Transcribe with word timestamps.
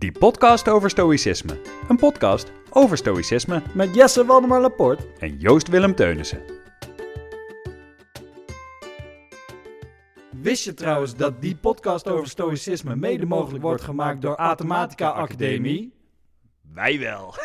Die 0.00 0.12
podcast 0.12 0.68
over 0.68 0.90
stoïcisme. 0.90 1.60
Een 1.88 1.96
podcast 1.96 2.52
over 2.70 2.96
stoïcisme 2.96 3.62
Met 3.74 3.94
Jesse 3.94 4.24
Waldemar 4.24 4.60
Laporte. 4.60 5.06
en 5.18 5.38
Joost 5.38 5.68
Willem 5.68 5.94
Teunissen. 5.94 6.42
Wist 10.30 10.64
je 10.64 10.74
trouwens 10.74 11.16
dat 11.16 11.40
die 11.40 11.56
podcast 11.56 12.08
over 12.08 12.28
stoïcisme 12.28 12.96
mede 12.96 13.26
mogelijk 13.26 13.62
wordt 13.62 13.82
gemaakt 13.82 14.22
door 14.22 14.36
Athematica 14.36 15.08
Academie? 15.08 15.94
Wij 16.74 16.98
wel. 16.98 17.34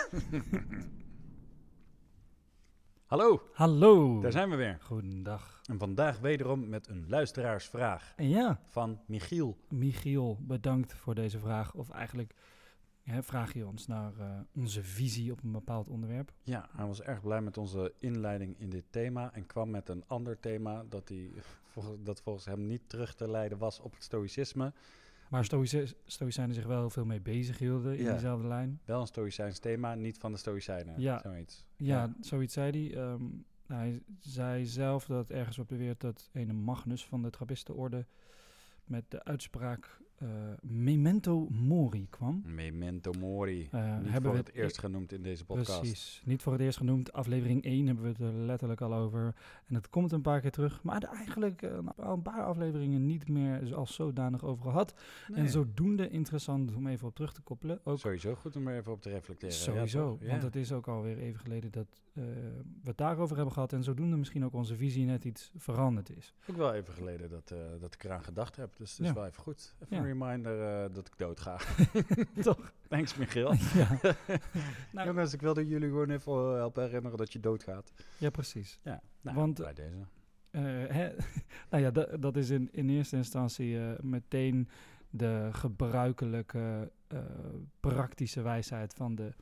Hallo, 3.11 3.41
Hallo. 3.53 4.21
daar 4.21 4.31
zijn 4.31 4.49
we 4.49 4.55
weer. 4.55 4.77
Goedendag. 4.81 5.54
En 5.66 5.77
vandaag 5.79 6.20
wederom 6.20 6.70
met 6.70 6.88
een 6.88 7.05
luisteraarsvraag 7.07 8.14
En 8.15 8.29
ja, 8.29 8.59
van 8.68 9.00
Michiel. 9.05 9.57
Michiel, 9.70 10.38
bedankt 10.41 10.93
voor 10.93 11.15
deze 11.15 11.39
vraag. 11.39 11.73
Of 11.73 11.89
eigenlijk 11.89 12.34
hè, 13.04 13.24
vraag 13.24 13.54
je 13.54 13.68
ons 13.68 13.88
naar 13.88 14.11
eh, 14.19 14.39
onze 14.55 14.83
visie 14.83 15.32
op 15.32 15.43
een 15.43 15.51
bepaald 15.51 15.88
onderwerp. 15.89 16.33
Ja, 16.43 16.69
hij 16.75 16.86
was 16.86 17.01
erg 17.01 17.21
blij 17.21 17.41
met 17.41 17.57
onze 17.57 17.93
inleiding 18.00 18.60
in 18.60 18.69
dit 18.69 18.83
thema 18.89 19.33
en 19.33 19.46
kwam 19.46 19.69
met 19.69 19.89
een 19.89 20.04
ander 20.07 20.39
thema 20.39 20.83
dat, 20.89 21.10
hij, 21.10 21.29
volgens, 21.71 21.97
dat 22.04 22.21
volgens 22.21 22.46
hem 22.46 22.68
niet 22.68 22.89
terug 22.89 23.16
te 23.16 23.29
leiden 23.32 23.57
was 23.57 23.79
op 23.79 23.93
het 23.93 24.04
stoïcisme. 24.04 24.74
Maar 25.29 25.46
stoïci- 25.46 25.93
stoïcijnen 26.05 26.55
zich 26.55 26.66
wel 26.66 26.89
veel 26.89 27.05
mee 27.05 27.21
bezig 27.21 27.57
hielden 27.57 27.97
in 27.97 28.04
Ja. 28.04 28.11
diezelfde 28.11 28.47
lijn. 28.47 28.79
Wel 28.86 29.02
een 29.02 29.07
stoïcijns 29.07 29.60
thema, 29.60 29.96
niet 29.96 30.18
van 30.18 30.32
de 30.32 30.38
stoïcijnen. 30.38 31.00
Ja. 31.00 31.19
Zoiets. 31.19 31.66
Ja, 31.75 32.03
Ja. 32.03 32.13
zoiets 32.22 32.53
zei 32.53 32.72
hij. 32.89 33.02
Ehm, 33.03 33.23
hij 33.67 34.02
zei 34.19 34.66
zelf 34.66 35.05
dat 35.05 35.30
ergens 35.30 35.59
op 35.59 35.67
beweert 35.67 36.02
dat 36.02 36.30
ene 36.33 36.53
Magnus 36.53 37.05
van 37.05 37.22
de 37.22 37.30
Trappistenorde 37.30 38.05
met 38.83 39.03
de 39.08 39.23
uitspraak 39.23 40.00
eh, 40.16 40.28
memento 40.61 41.47
mori 41.50 42.08
kwam. 42.09 42.41
Memento 42.45 43.11
mori. 43.19 43.69
Eh, 43.72 43.97
niet 43.97 44.11
hebben 44.11 44.22
voor 44.22 44.31
we 44.31 44.38
het 44.38 44.53
eerst 44.53 44.80
genoemd 44.80 45.11
in 45.11 45.21
deze 45.21 45.45
podcast. 45.45 45.80
Precies, 45.80 46.21
niet 46.25 46.41
voor 46.41 46.52
het 46.52 46.61
eerst 46.61 46.77
genoemd. 46.77 47.13
Aflevering 47.13 47.63
1 47.63 47.86
hebben 47.86 48.03
we 48.03 48.09
het 48.09 48.19
er 48.19 48.33
letterlijk 48.33 48.81
al 48.81 48.93
over. 48.93 49.36
En 49.67 49.75
het 49.75 49.89
komt 49.89 50.11
een 50.11 50.21
paar 50.21 50.41
keer 50.41 50.52
terug, 50.52 50.83
maar 50.83 51.03
er 51.03 51.09
eigenlijk 51.09 51.61
eh, 51.61 51.77
al 51.97 52.13
een 52.13 52.21
paar 52.21 52.43
afleveringen 52.43 53.05
niet 53.05 53.27
meer 53.27 53.75
als 53.75 53.93
zodanig 53.93 54.43
over 54.43 54.63
gehad. 54.63 54.93
En 55.33 55.49
zodoende 55.49 56.09
interessant 56.09 56.75
om 56.75 56.88
even 56.88 57.08
op 57.08 57.16
terug 57.16 57.33
te 57.33 57.41
koppelen. 57.41 57.80
Ook 57.83 57.99
Sowieso 57.99 58.36
goed 58.36 58.55
om 58.55 58.67
er 58.67 58.77
even 58.77 58.91
op 58.91 59.02
te 59.02 59.09
reflecteren. 59.09 59.55
Sowieso? 59.55 60.17
Ja. 60.21 60.30
want 60.30 60.43
het 60.43 60.55
is 60.55 60.71
ook 60.71 60.88
alweer 60.88 61.17
even 61.17 61.39
geleden 61.39 61.71
dat 61.71 62.05
eh, 62.16 62.23
we 62.81 62.88
het 62.89 62.97
daarover 62.97 63.35
hebben 63.35 63.53
gehad. 63.53 63.73
En 63.73 63.83
zodoende 63.83 64.17
misschien 64.17 64.45
ook 64.45 64.53
onze 64.53 64.75
visie 64.75 65.05
net 65.05 65.25
iets 65.25 65.52
veranderd 65.58 66.09
is. 66.09 66.33
Ook 66.49 66.55
wel 66.58 66.73
even 66.73 66.94
geleden 66.94 67.30
dat, 67.30 67.52
eh, 67.52 67.58
dat 67.80 67.94
ik 67.94 68.03
eraan 68.03 68.23
gedacht 68.23 68.55
heb. 68.55 68.73
Dus 68.77 68.91
het 68.91 68.99
is 68.99 69.08
Ja. 69.08 69.13
wel 69.13 69.25
even 69.25 69.41
goed. 69.41 69.75
Even 69.80 69.95
Ja. 69.95 70.02
een 70.02 70.08
reminder 70.08 70.61
eh, 70.83 70.93
dat 70.93 71.08
ik 71.08 71.17
dood 71.17 71.39
ga. 71.39 71.58
Toch? 72.41 72.73
Thanks, 72.88 73.16
Michiel. 73.16 73.53
ja. 73.81 73.99
Nou- 74.91 75.08
Jongens, 75.08 75.33
ik 75.33 75.41
wilde 75.41 75.67
jullie 75.67 75.88
gewoon 75.89 76.09
even 76.09 76.33
helpen 76.55 76.83
herinneren 76.83 77.17
dat 77.17 77.33
je 77.33 77.39
doodgaat. 77.39 77.91
ja, 78.17 78.30
precies. 78.30 78.80
Ja, 78.83 79.02
nou, 79.21 79.36
Want- 79.38 79.58
bij 79.58 79.73
deze. 79.73 80.05
Eh, 80.52 80.61
hè, 80.95 81.16
nou 81.69 81.83
ja, 81.83 81.91
da- 81.91 82.17
dat 82.17 82.38
is 82.38 82.49
in, 82.49 82.69
in 82.71 82.89
eerste 82.89 83.16
instantie 83.16 83.80
eh, 83.80 83.99
meteen 84.02 84.69
de 85.09 85.49
gebruikelijke 85.52 86.91
eh, 87.08 87.19
praktische 87.80 88.41
wijsheid 88.41 88.93
van 88.93 89.16
de, 89.16 89.33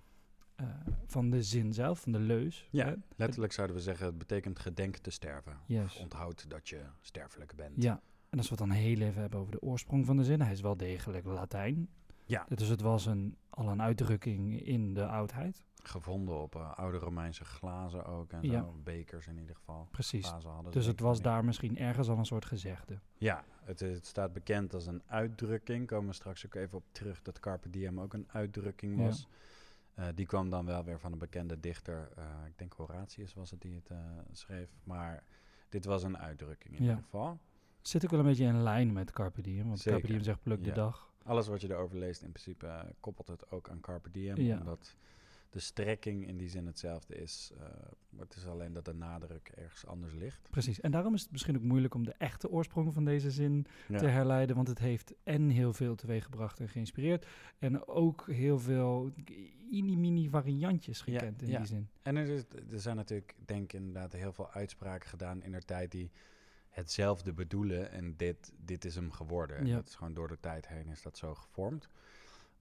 eh, 0.56 0.66
van 1.06 1.30
de 1.30 1.44
zin 1.44 1.74
zelf, 1.74 2.00
van 2.00 2.12
de 2.12 2.20
leus. 2.20 2.68
Ja, 2.72 2.86
hè. 2.86 2.94
letterlijk 3.16 3.54
zouden 3.54 3.76
we 3.76 3.82
zeggen, 3.82 4.06
het 4.06 4.18
betekent 4.18 4.60
gedenk 4.60 4.98
te 4.98 5.10
sterven. 5.10 5.58
Yes. 5.66 5.98
Onthoud 6.00 6.50
dat 6.50 6.70
je 6.70 6.82
sterfelijk 7.02 7.56
bent. 7.56 7.84
Ja, 7.84 8.02
en 8.30 8.38
als 8.38 8.50
we 8.50 8.56
het 8.56 8.68
dan 8.68 8.78
heel 8.78 9.00
even 9.02 9.22
hebben 9.22 9.40
over 9.40 9.52
de 9.52 9.62
oorsprong 9.62 10.06
van 10.06 10.18
de 10.18 10.24
zin, 10.24 10.42
hij 10.42 10.52
is 10.52 10.62
wel 10.62 10.78
degelijk 10.78 11.26
Latijn. 11.26 11.90
Ja. 12.26 12.46
Dus 12.56 12.68
het 12.68 12.82
was 12.82 13.06
een, 13.06 13.38
al 13.50 13.68
een 13.70 13.82
uitdrukking 13.82 14.66
in 14.66 14.94
de 14.94 15.06
oudheid. 15.06 15.64
Gevonden 15.76 16.42
op 16.42 16.56
eh, 16.56 16.74
oude 16.74 16.98
Romeinse 16.98 17.46
glazen 17.46 18.06
ook 18.06 18.32
en 18.32 18.42
Ja. 18.42 18.60
zo. 18.62 18.80
Bekers 18.84 19.28
in 19.28 19.38
ieder 19.38 19.56
geval. 19.56 19.88
Precies. 19.92 20.32
Dus 20.70 20.86
het 20.86 21.00
was 21.00 21.22
daar 21.22 21.46
misschien 21.46 21.78
ergens 21.78 22.10
al 22.10 22.18
een 22.18 22.26
soort 22.26 22.46
gezegde. 22.46 23.00
Ja, 23.18 23.44
het, 23.64 23.80
het 23.80 24.06
staat 24.06 24.34
bekend 24.34 24.74
als 24.74 24.86
een 24.86 25.02
uitdrukking. 25.06 25.88
Komen 25.88 26.08
we 26.10 26.14
straks 26.16 26.46
ook 26.46 26.56
even 26.56 26.78
op 26.78 26.84
terug 26.92 27.22
dat 27.22 27.40
Carpe 27.40 27.70
Diem 27.70 28.00
ook 28.00 28.14
een 28.14 28.28
uitdrukking 28.32 29.00
Ja. 29.00 29.12
Eh, 29.94 30.06
die 30.16 30.26
kwam 30.26 30.50
dan 30.50 30.66
wel 30.66 30.84
weer 30.84 31.00
van 31.00 31.12
een 31.12 31.18
bekende 31.18 31.60
dichter. 31.60 32.10
eh, 32.16 32.24
ik 32.48 32.58
denk 32.58 32.74
Horatius 32.74 33.34
was 33.34 33.52
het 33.52 33.62
die 33.62 33.76
het 33.76 33.90
eh, 33.90 33.98
schreef. 34.32 34.70
Maar 34.84 35.24
dit 35.70 35.86
was 35.86 36.04
een 36.04 36.18
uitdrukking 36.18 36.74
in 36.78 36.84
Ja. 36.84 36.90
ieder 36.90 37.04
geval. 37.04 37.40
Zit 37.82 38.04
ook 38.04 38.12
wel 38.12 38.20
een 38.20 38.26
beetje 38.26 38.46
in 38.46 38.62
lijn 38.64 38.94
met 38.94 39.12
Carpe 39.12 39.42
Diem, 39.42 39.68
want 39.68 39.82
Carpe 39.84 39.92
Zeker. 40.00 40.10
Diem 40.14 40.24
zegt 40.24 40.42
pluk 40.44 40.64
de 40.64 40.72
dag. 40.72 41.12
Alles 41.24 41.48
wat 41.48 41.62
je 41.62 41.70
erover 41.70 41.98
leest, 41.98 42.22
in 42.22 42.32
principe 42.32 42.94
koppelt 43.00 43.28
het 43.28 43.52
ook 43.52 43.70
aan 43.70 43.80
Carpe 43.80 44.12
Diem. 44.12 44.38
Ja. 44.38 44.58
Omdat 44.60 44.96
de 45.54 45.60
strekking 45.60 46.28
in 46.28 46.38
die 46.38 46.50
zin 46.50 46.66
hetzelfde 46.66 47.16
is. 47.16 47.52
eh, 47.54 47.62
maar 48.10 48.26
het 48.26 48.36
is 48.36 48.46
alleen 48.48 48.74
dat 48.74 48.86
de 48.86 48.94
nadruk 48.94 49.52
ergens 49.56 49.86
anders 49.86 50.14
ligt. 50.14 50.48
Precies. 50.50 50.80
En 50.82 50.92
daarom 50.92 51.14
is 51.14 51.22
het 51.22 51.32
misschien 51.32 51.56
ook 51.56 51.64
moeilijk 51.64 51.94
om 51.94 52.04
de 52.06 52.14
echte 52.18 52.50
oorsprong 52.50 52.94
van 52.94 53.06
deze 53.06 53.32
zin 53.32 53.66
Ja. 53.88 53.98
te 53.98 54.06
herleiden, 54.08 54.56
want 54.56 54.68
het 54.68 54.80
heeft 54.80 55.14
en 55.24 55.50
heel 55.50 55.74
veel 55.74 55.96
teweeggebracht 55.96 56.60
en 56.60 56.70
geïnspireerd, 56.70 57.28
en 57.60 57.88
ook 57.88 58.26
heel 58.32 58.60
veel 58.60 59.12
mini-mini 59.70 60.30
variantjes 60.30 61.04
Ja, 61.06 61.20
gekend 61.20 61.42
in 61.42 61.50
ja. 61.50 61.58
die 61.58 61.68
zin. 61.68 61.90
En 62.02 62.16
er, 62.16 62.28
is, 62.28 62.44
er 62.72 62.80
zijn 62.80 62.96
natuurlijk, 62.96 63.36
denk 63.46 63.64
ik, 63.64 63.74
inderdaad 63.74 64.14
heel 64.14 64.34
veel 64.34 64.52
uitspraken 64.52 65.10
gedaan 65.10 65.44
in 65.44 65.52
de 65.52 65.62
tijd 65.66 65.92
die 65.92 66.12
hetzelfde 66.70 67.34
bedoelen. 67.34 67.92
En 67.92 68.16
dit, 68.18 68.52
dit 68.66 68.86
is 68.86 68.96
hem 68.96 69.12
geworden. 69.12 69.58
En 69.58 69.66
Ja. 69.66 69.76
Dat 69.76 69.88
is 69.88 69.96
gewoon 69.96 70.14
door 70.14 70.28
de 70.28 70.40
tijd 70.40 70.68
heen 70.68 70.88
is 70.88 71.02
dat 71.02 71.18
zo 71.18 71.36
gevormd. 71.36 71.90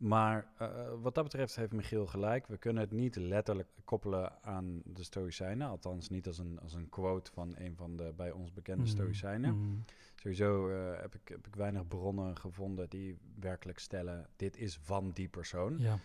Maar 0.03 0.47
eh, 0.59 0.69
wat 1.01 1.15
dat 1.15 1.25
betreft 1.25 1.57
heeft 1.57 1.73
Michiel 1.73 2.07
gelijk. 2.07 2.47
We 2.47 2.57
kunnen 2.57 2.83
het 2.83 2.93
niet 2.93 3.17
letterlijk 3.17 3.69
koppelen 3.85 4.43
aan 4.43 4.83
de 4.85 5.03
Stoïcijnen. 5.03 5.69
Althans 5.69 6.09
niet 6.09 6.27
als 6.27 6.39
een, 6.39 6.61
als 6.61 6.75
een 6.75 6.89
quote 6.89 7.33
van 7.33 7.55
een 7.59 7.77
van 7.77 7.97
de 7.97 8.12
bij 8.17 8.31
ons 8.31 8.53
bekende 8.53 8.83
Mhm. 8.83 8.91
Stoïcijnen. 8.91 9.55
Mhm. 9.59 9.77
Sowieso 10.15 10.69
eh, 10.69 11.01
heb, 11.01 11.15
ik, 11.15 11.29
heb 11.29 11.47
ik 11.47 11.55
weinig 11.55 11.89
bronnen 11.89 12.37
gevonden 12.37 12.89
die 12.89 13.19
werkelijk 13.41 13.79
stellen... 13.79 14.27
dit 14.37 14.57
is 14.57 14.79
van 14.83 15.11
die 15.11 15.29
persoon. 15.29 15.79
Ja. 15.79 15.99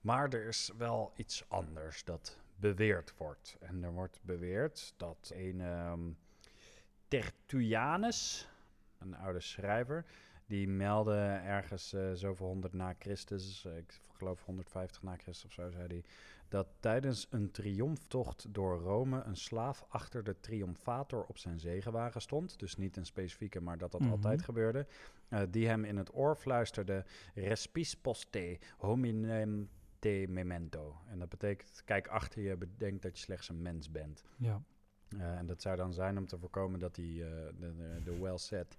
Maar 0.00 0.32
er 0.32 0.46
is 0.46 0.72
wel 0.78 1.12
iets 1.16 1.44
anders 1.48 2.04
dat 2.04 2.40
beweerd 2.56 3.14
wordt. 3.16 3.56
En 3.60 3.82
er 3.82 3.92
wordt 3.92 4.20
beweerd 4.22 4.94
dat 4.96 5.32
een 5.34 5.60
ehm, 5.60 6.00
Tertullianus, 7.08 8.48
een 8.98 9.16
oude 9.16 9.40
schrijver, 9.40 10.04
die 10.46 10.68
meldde 10.68 11.40
ergens 11.44 11.92
eh, 11.92 12.10
zoveel 12.12 12.46
honderd 12.46 12.72
na 12.72 12.94
Christus, 12.98 13.64
eh, 13.64 13.76
ik 13.76 14.00
geloof 14.12 14.44
150 14.44 15.02
na 15.02 15.16
Christus 15.16 15.44
of 15.44 15.52
zo, 15.52 15.70
zei 15.70 15.86
hij, 15.86 16.04
dat 16.48 16.66
tijdens 16.80 17.26
een 17.30 17.50
triomftocht 17.50 18.54
door 18.54 18.78
Rome 18.80 19.22
een 19.22 19.36
slaaf 19.36 19.84
achter 19.88 20.24
de 20.24 20.40
triomfator 20.40 21.24
op 21.24 21.38
zijn 21.38 21.60
zegenwagen 21.60 22.20
stond. 22.20 22.58
Dus 22.58 22.76
niet 22.76 22.96
een 22.96 23.06
specifieke, 23.06 23.60
maar 23.60 23.78
dat 23.78 23.92
dat 23.92 24.00
Mhm. 24.00 24.10
altijd 24.10 24.42
gebeurde. 24.42 24.86
eh, 25.28 25.42
die 25.50 25.66
hem 25.68 25.84
in 25.84 25.96
het 25.96 26.14
oor 26.16 26.36
fluisterde, 26.36 27.04
respis 27.34 27.96
poste 27.96 28.58
hominem 28.78 29.68
te 29.98 30.26
memento. 30.28 30.96
En 31.06 31.18
dat 31.18 31.28
betekent, 31.28 31.82
kijk 31.84 32.08
achter 32.08 32.42
je, 32.42 32.56
bedenk 32.56 33.02
dat 33.02 33.16
je 33.18 33.22
slechts 33.24 33.48
een 33.48 33.62
mens 33.62 33.90
bent. 33.90 34.24
ja. 34.36 34.62
En 35.18 35.46
dat 35.46 35.62
zou 35.62 35.76
dan 35.76 35.92
zijn 35.92 36.18
om 36.18 36.26
te 36.26 36.38
voorkomen 36.38 36.80
dat 36.80 36.94
die, 36.94 37.18
de, 37.18 37.52
de, 37.58 38.00
de 38.04 38.18
well-set 38.20 38.76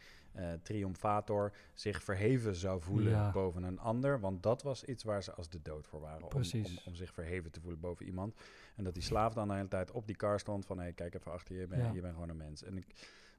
triomfator 0.63 1.53
zich 1.73 2.03
verheven 2.03 2.55
zou 2.55 2.81
voelen 2.81 3.11
Ja. 3.11 3.31
boven 3.31 3.63
een 3.63 3.79
ander. 3.79 4.19
Want 4.19 4.43
dat 4.43 4.61
was 4.61 4.83
iets 4.83 5.03
waar 5.03 5.23
ze 5.23 5.33
als 5.33 5.49
de 5.49 5.61
dood 5.61 5.87
voor 5.87 5.99
waren. 5.99 6.17
Om, 6.17 6.23
om, 6.23 6.29
Precies. 6.29 6.83
om 6.83 6.95
zich 6.95 7.13
verheven 7.13 7.51
te 7.51 7.61
voelen 7.61 7.79
boven 7.79 8.05
iemand. 8.05 8.35
En 8.75 8.83
dat 8.83 8.93
die 8.93 9.03
slaaf 9.03 9.33
dan 9.33 9.47
de 9.47 9.53
hele 9.53 9.67
tijd 9.67 9.91
op 9.91 10.07
die 10.07 10.15
kar 10.15 10.39
stond 10.39 10.65
van... 10.65 10.77
hé, 10.77 10.83
hey, 10.83 10.93
kijk 10.93 11.13
even 11.15 11.31
achter 11.31 11.55
je, 11.55 11.61
je 11.61 11.67
bent, 11.67 11.81
Ja. 11.81 11.91
je 11.91 12.01
bent 12.01 12.13
gewoon 12.13 12.29
een 12.29 12.37
mens. 12.37 12.63
En 12.63 12.77
ik 12.77 12.85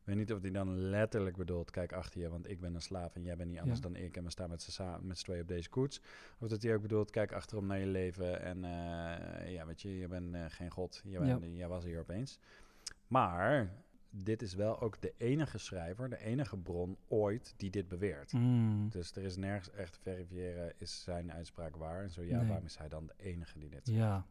weet 0.05 0.17
niet 0.17 0.33
of 0.33 0.41
hij 0.41 0.51
dan 0.51 0.79
letterlijk 0.79 1.37
bedoelt... 1.37 1.71
kijk 1.71 1.93
achter 1.93 2.21
je, 2.21 2.29
want 2.29 2.51
ik 2.51 2.61
ben 2.61 2.75
een 2.75 2.81
slaaf 2.83 3.15
en 3.15 3.23
jij 3.23 3.37
bent 3.37 3.51
niet 3.51 3.59
anders 3.59 3.79
Ja. 3.79 3.85
dan 3.89 3.97
ik... 3.97 4.17
en 4.17 4.25
we 4.25 4.31
staan 4.31 4.51
met 4.51 4.63
z'n 5.19 5.25
tweeën 5.25 5.41
op 5.43 5.49
deze 5.49 5.69
koets. 5.69 6.01
Of 6.39 6.49
dat 6.49 6.63
hij 6.63 6.75
ook 6.75 6.83
bedoelt, 6.83 7.11
kijk 7.11 7.33
achterom 7.33 7.67
naar 7.67 7.79
je 7.79 7.87
leven... 7.87 8.41
en 8.43 8.65
eh, 8.65 9.53
ja, 9.53 9.67
weet 9.67 9.83
je, 9.83 9.99
je 9.99 10.09
bent 10.09 10.35
eh, 10.35 10.45
geen 10.49 10.71
god. 10.71 11.03
Je 11.05 11.19
bent, 11.19 11.45
Jij 11.57 11.69
was 11.69 11.85
hier 11.85 12.01
opeens. 12.01 12.39
Maar 13.07 13.73
dit 14.11 14.43
is 14.43 14.55
wel 14.55 14.81
ook 14.81 15.01
de 15.01 15.15
enige 15.17 15.59
schrijver, 15.59 16.09
de 16.11 16.19
enige 16.19 16.57
bron 16.57 16.97
ooit 17.09 17.55
die 17.57 17.71
dit 17.71 17.89
beweert. 17.89 18.33
Mm. 18.33 18.89
Dus 18.91 19.17
er 19.17 19.23
is 19.23 19.37
nergens 19.37 19.71
echt 19.71 19.93
te 19.93 19.99
verifiëren, 20.03 20.73
is 20.77 21.03
zijn 21.03 21.33
uitspraak 21.33 21.77
waar? 21.77 22.03
En 22.03 22.11
zo 22.11 22.23
ja, 22.23 22.37
Nee. 22.39 22.47
waarom 22.47 22.65
is 22.67 22.77
hij 22.79 22.89
dan 22.89 23.07
de 23.07 23.15
enige 23.17 23.59
die 23.59 23.69
dit 23.69 23.87
zegt? 23.87 23.99
Ja. 23.99 24.27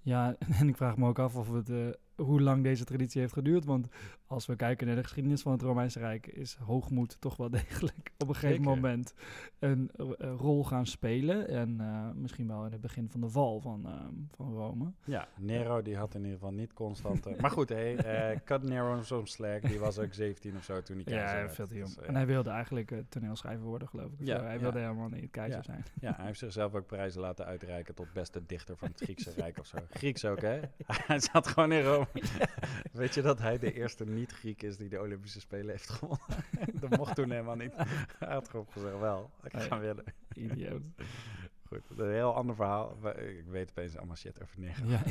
Ja, 0.00 0.36
en 0.60 0.68
ik 0.68 0.76
vraag 0.76 0.96
me 0.96 1.08
ook 1.08 1.18
af 1.18 1.36
of 1.36 1.52
het 1.52 1.70
eh, 1.70 1.88
hoe 2.16 2.40
lang 2.40 2.62
deze 2.62 2.84
traditie 2.84 3.20
heeft 3.20 3.32
geduurd. 3.32 3.64
Want 3.64 3.88
als 4.26 4.46
we 4.46 4.56
kijken 4.56 4.86
naar 4.86 4.96
de 4.96 5.02
geschiedenis 5.02 5.42
van 5.42 5.52
het 5.52 5.62
Romeinse 5.62 5.98
Rijk, 5.98 6.26
is 6.26 6.54
hoogmoed 6.54 7.20
toch 7.20 7.36
wel 7.36 7.50
degelijk 7.60 8.12
op 8.18 8.28
een 8.28 8.34
gegeven 8.34 8.64
Zeker. 8.64 8.74
moment 8.74 9.14
een, 9.58 9.90
eh, 10.18 10.34
rol 10.36 10.64
gaan 10.64 10.86
spelen. 10.86 11.48
En 11.48 11.80
eh, 11.80 12.10
misschien 12.14 12.46
wel 12.48 12.64
in 12.66 12.72
het 12.72 12.80
begin 12.80 13.10
van 13.10 13.20
de 13.20 13.28
val 13.28 13.60
van, 13.60 13.86
eh, 13.86 13.92
van 14.36 14.52
Rome. 14.54 14.92
Ja, 15.04 15.28
Nero 15.36 15.82
die 15.82 15.96
had 15.96 16.14
in 16.14 16.20
ieder 16.20 16.38
geval 16.38 16.52
niet 16.52 16.72
constant... 16.72 17.36
maar 17.40 17.50
goed, 17.50 17.68
hey, 17.68 17.96
eh, 17.96 18.38
cut 18.44 18.62
Nero 18.62 19.02
soms 19.02 19.32
slack. 19.32 19.62
Die 19.62 19.78
was 19.78 19.98
ook 19.98 20.14
17 20.14 20.56
of 20.56 20.64
zo 20.64 20.82
toen 20.82 20.96
hij 20.96 21.04
keizer 21.04 21.28
Ja, 21.28 21.34
werd. 21.42 21.54
veel 21.54 21.66
te 21.66 21.74
jong. 21.76 21.94
Dus, 21.94 22.06
en 22.06 22.14
hij 22.14 22.26
wilde 22.26 22.50
eigenlijk 22.50 22.92
toneelschrijver 23.08 23.64
worden, 23.66 23.88
geloof 23.88 24.12
ik. 24.12 24.26
Ja. 24.26 24.42
Hij 24.42 24.54
ja. 24.54 24.60
wilde 24.60 24.78
helemaal 24.78 25.08
niet 25.08 25.30
keizer 25.30 25.56
Ja. 25.56 25.62
zijn. 25.62 25.84
Ja, 26.00 26.14
hij 26.16 26.26
heeft 26.26 26.38
zichzelf 26.38 26.74
ook 26.74 26.86
prijzen 26.86 27.20
laten 27.20 27.44
uitreiken 27.46 27.94
tot 27.94 28.12
beste 28.12 28.46
dichter 28.46 28.76
van 28.76 28.88
het 28.88 29.00
Griekse 29.00 29.30
Rijk 29.36 29.58
of 29.58 29.66
zo. 29.66 29.78
Grieks 29.90 30.24
ook, 30.24 30.40
hè? 30.40 30.60
Hij 30.86 31.20
zat 31.20 31.46
gewoon 31.46 31.72
in 31.72 31.82
Rome. 31.82 32.03
Weet 32.92 33.14
je 33.14 33.22
dat 33.22 33.38
hij 33.38 33.58
de 33.58 33.72
eerste 33.72 34.04
niet-Griek 34.04 34.62
is 34.62 34.76
die 34.76 34.88
de 34.88 35.00
Olympische 35.00 35.40
Spelen 35.40 35.70
heeft 35.70 35.90
gewonnen? 35.90 36.26
dat 36.80 36.96
mocht 36.96 37.14
toen 37.14 37.30
helemaal 37.30 37.56
niet. 37.56 37.72
Hij 38.18 38.32
had 38.34 38.48
gewoon 38.48 38.66
gezegd, 38.70 38.98
wel, 38.98 39.30
ik 39.42 39.52
ga 39.56 39.78
willen. 39.78 40.04
Idioot. 40.34 40.82
Goed, 41.68 41.82
een 41.98 42.12
heel 42.12 42.34
ander 42.34 42.54
verhaal. 42.56 42.96
Ik 43.16 43.44
weet 43.46 43.70
opeens 43.70 43.96
allemaal 43.96 44.16
shit 44.16 44.42
over 44.42 44.60
Nero. 44.60 44.86
Ja. 44.86 45.02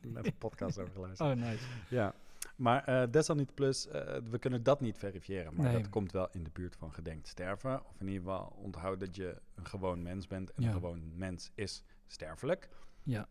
Net 0.00 0.26
een 0.26 0.36
podcast 0.38 0.78
over 0.78 0.92
geluisterd. 0.92 1.30
Oh, 1.38 1.44
nice. 1.44 1.64
Ja, 1.88 2.14
maar 2.56 2.84
eh 2.84 3.10
desalniettemin 3.10 3.54
plus, 3.54 3.86
eh, 3.88 4.16
we 4.30 4.38
kunnen 4.38 4.62
dat 4.62 4.80
niet 4.80 4.98
verifiëren. 4.98 5.54
Maar 5.54 5.66
Nee. 5.72 5.82
dat 5.82 5.88
komt 5.88 6.12
wel 6.12 6.28
in 6.32 6.42
de 6.44 6.50
buurt 6.52 6.76
van 6.76 6.92
gedenkt 6.92 7.28
sterven. 7.28 7.80
Of 7.86 8.00
in 8.00 8.06
ieder 8.08 8.22
geval 8.22 8.52
onthoud 8.56 9.00
dat 9.00 9.16
je 9.16 9.36
een 9.54 9.66
gewoon 9.66 10.02
mens 10.02 10.26
bent. 10.26 10.52
En 10.52 10.62
Ja. 10.62 10.68
een 10.68 10.74
gewoon 10.74 11.02
mens 11.16 11.50
is 11.54 11.84
sterfelijk. 12.06 12.68
Ja. 13.02 13.28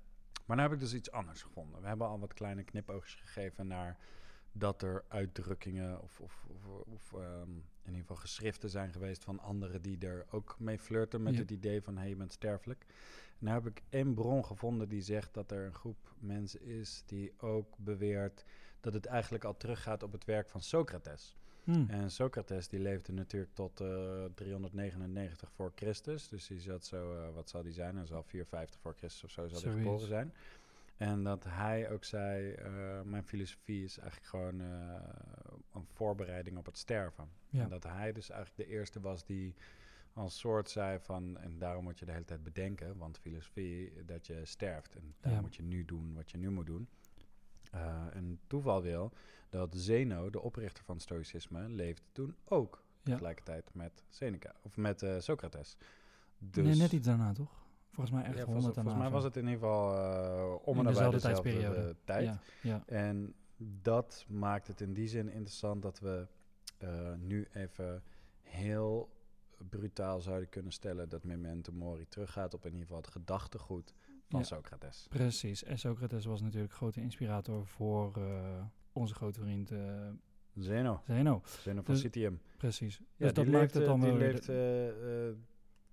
Maar 0.50 0.58
nu 0.58 0.64
heb 0.64 0.74
ik 0.74 0.80
dus 0.80 0.94
iets 0.94 1.12
anders 1.12 1.42
gevonden. 1.42 1.82
We 1.82 1.88
hebben 1.88 2.08
al 2.08 2.20
wat 2.20 2.34
kleine 2.34 2.64
knipoogjes 2.64 3.14
gegeven 3.16 3.68
naar 3.68 3.98
dat 4.52 4.82
er 4.82 5.04
uitdrukkingen 5.08 6.02
of, 6.02 6.20
of, 6.20 6.46
of, 6.48 6.66
of, 6.88 7.14
ehm, 7.14 7.50
in 7.52 7.86
ieder 7.86 8.00
geval 8.02 8.16
geschriften 8.16 8.70
zijn 8.70 8.92
geweest 8.92 9.24
van 9.24 9.40
anderen 9.40 9.82
die 9.82 9.98
er 10.08 10.26
ook 10.30 10.56
mee 10.60 10.80
flirten 10.80 11.24
met 11.24 11.34
Ja. 11.34 11.40
het 11.40 11.52
idee 11.52 11.82
van 11.82 11.98
hey, 11.98 12.10
je 12.10 12.16
bent 12.16 12.32
sterfelijk. 12.32 12.86
En 13.40 13.46
nu 13.46 13.52
heb 13.52 13.68
ik 13.68 13.82
één 13.90 14.14
bron 14.14 14.46
gevonden 14.46 14.90
die 14.90 15.02
zegt 15.02 15.34
dat 15.34 15.52
er 15.52 15.66
een 15.66 15.74
groep 15.74 16.14
mensen 16.20 16.62
is 16.62 17.04
die 17.06 17.34
ook 17.38 17.78
beweert 17.78 18.46
dat 18.80 18.94
het 18.94 19.06
eigenlijk 19.06 19.44
al 19.44 19.58
teruggaat 19.58 20.04
op 20.04 20.12
het 20.12 20.26
werk 20.26 20.50
van 20.50 20.62
Socrates. 20.62 21.38
Hm. 21.74 21.90
En 21.90 22.12
Socrates 22.12 22.68
die 22.68 22.80
leefde 22.80 23.14
natuurlijk 23.14 23.54
tot 23.54 23.80
eh 23.82 24.26
399 24.36 25.52
voor 25.52 25.72
Christus. 25.76 26.28
Dus 26.28 26.48
die 26.48 26.60
zat 26.60 26.86
zo, 26.86 27.16
eh, 27.16 27.34
wat 27.34 27.50
zal 27.50 27.64
die 27.64 27.74
zijn? 27.74 27.96
Hij 27.96 28.06
zal 28.06 28.24
450 28.24 28.80
voor 28.80 28.94
Christus 28.98 29.24
of 29.24 29.32
zo 29.32 29.48
zal 29.48 29.62
hij 29.62 29.72
geboren 29.82 30.08
zijn. 30.08 30.34
En 30.98 31.24
dat 31.24 31.44
hij 31.48 31.92
ook 31.92 32.04
zei, 32.04 32.52
eh, 32.52 33.02
mijn 33.02 33.24
filosofie 33.24 33.84
is 33.84 33.98
eigenlijk 33.98 34.30
gewoon 34.30 34.60
een 35.74 35.86
voorbereiding 35.94 36.58
op 36.58 36.66
het 36.66 36.78
sterven. 36.78 37.30
Ja. 37.50 37.64
En 37.64 37.70
dat 37.70 37.84
hij 37.84 38.12
dus 38.14 38.30
eigenlijk 38.30 38.70
de 38.70 38.76
eerste 38.76 39.00
was 39.00 39.26
die 39.26 39.54
als 40.14 40.40
soort 40.40 40.70
zei 40.70 41.00
van, 41.00 41.38
en 41.38 41.58
daarom 41.60 41.84
moet 41.84 42.00
je 42.00 42.06
de 42.06 42.12
hele 42.12 42.26
tijd 42.26 42.44
bedenken, 42.44 42.98
want 42.98 43.18
filosofie, 43.20 44.06
dat 44.06 44.28
je 44.28 44.46
sterft. 44.46 44.96
En 44.96 45.14
daar 45.22 45.34
Ja. 45.34 45.42
moet 45.42 45.56
je 45.56 45.64
nu 45.64 45.86
doen 45.86 46.14
wat 46.14 46.32
je 46.32 46.38
nu 46.38 46.50
moet 46.50 46.66
doen. 46.66 46.88
Eh 47.70 48.16
en 48.16 48.40
toeval 48.48 48.82
wil 48.82 49.12
dat 49.50 49.76
Zeno, 49.76 50.30
de 50.30 50.42
oprichter 50.42 50.84
van 50.84 50.96
het 50.96 51.04
stoïcisme, 51.04 51.70
leefde 51.70 52.04
toen 52.12 52.36
ook 52.46 52.84
Ja. 53.04 53.12
tegelijkertijd 53.12 53.70
met 53.74 54.04
Seneca, 54.10 54.54
of 54.62 54.78
met 54.78 55.02
eh, 55.04 55.20
Socrates. 55.20 55.78
Dus, 56.38 56.66
nee, 56.66 56.76
net 56.76 56.92
iets 56.92 57.08
daarna, 57.08 57.34
toch? 57.34 57.52
Volgens 57.92 58.16
mij 58.16 58.26
echt 58.26 58.38
ja, 58.38 58.44
100 58.44 58.64
volgens, 58.64 58.76
daarna. 58.76 58.82
volgens 58.92 59.04
mij 59.04 59.12
was 59.12 59.24
het 59.24 59.36
in 59.36 59.44
ieder 59.44 59.60
geval 59.60 59.96
eh, 59.96 60.68
om 60.68 60.78
en 60.78 60.84
nabij 60.84 61.10
dezelfde 61.10 61.96
tijd. 62.04 62.26
Ja, 62.26 62.40
ja. 62.62 62.84
En 62.86 63.34
dat 63.82 64.26
maakt 64.28 64.68
het 64.68 64.82
in 64.82 64.94
die 64.94 65.08
zin 65.08 65.30
interessant 65.30 65.82
dat 65.82 66.00
we 66.00 66.28
nu 67.18 67.48
even 67.54 68.04
heel 68.42 69.10
brutaal 69.70 70.22
zouden 70.22 70.50
kunnen 70.50 70.72
stellen 70.72 71.10
dat 71.10 71.24
Memento 71.24 71.72
Mori 71.72 72.08
teruggaat 72.08 72.54
op 72.54 72.66
in 72.66 72.72
ieder 72.72 72.86
geval 72.86 73.02
het 73.02 73.12
gedachtegoed 73.12 73.94
van 74.30 74.40
Ja. 74.40 74.46
Socrates. 74.46 75.06
Precies. 75.10 75.64
En 75.64 75.80
Socrates 75.80 76.26
was 76.26 76.42
natuurlijk 76.42 76.74
grote 76.74 77.02
inspirator 77.02 77.66
voor 77.66 78.18
eh, 78.18 78.62
onze 78.92 79.14
grote 79.14 79.40
vriend 79.40 79.72
eh 79.72 80.08
Zeno, 80.56 81.02
Zeno. 81.08 81.42
Zeno 81.46 81.82
van 81.82 81.94
Dus- 81.94 82.04
Citium. 82.04 82.42
Precies. 82.58 82.98
Ja, 82.98 83.04
dus 83.18 83.34
dat 83.34 83.44
die 83.46 83.54
maakt 83.54 83.64
leeft, 83.64 83.74
het 83.74 83.86
dan 83.86 84.00
die 84.00 84.10
wel 84.10 84.18
weer... 84.18 84.32
leeft 84.32 84.50
eh, 84.50 85.28
eh, 85.30 85.36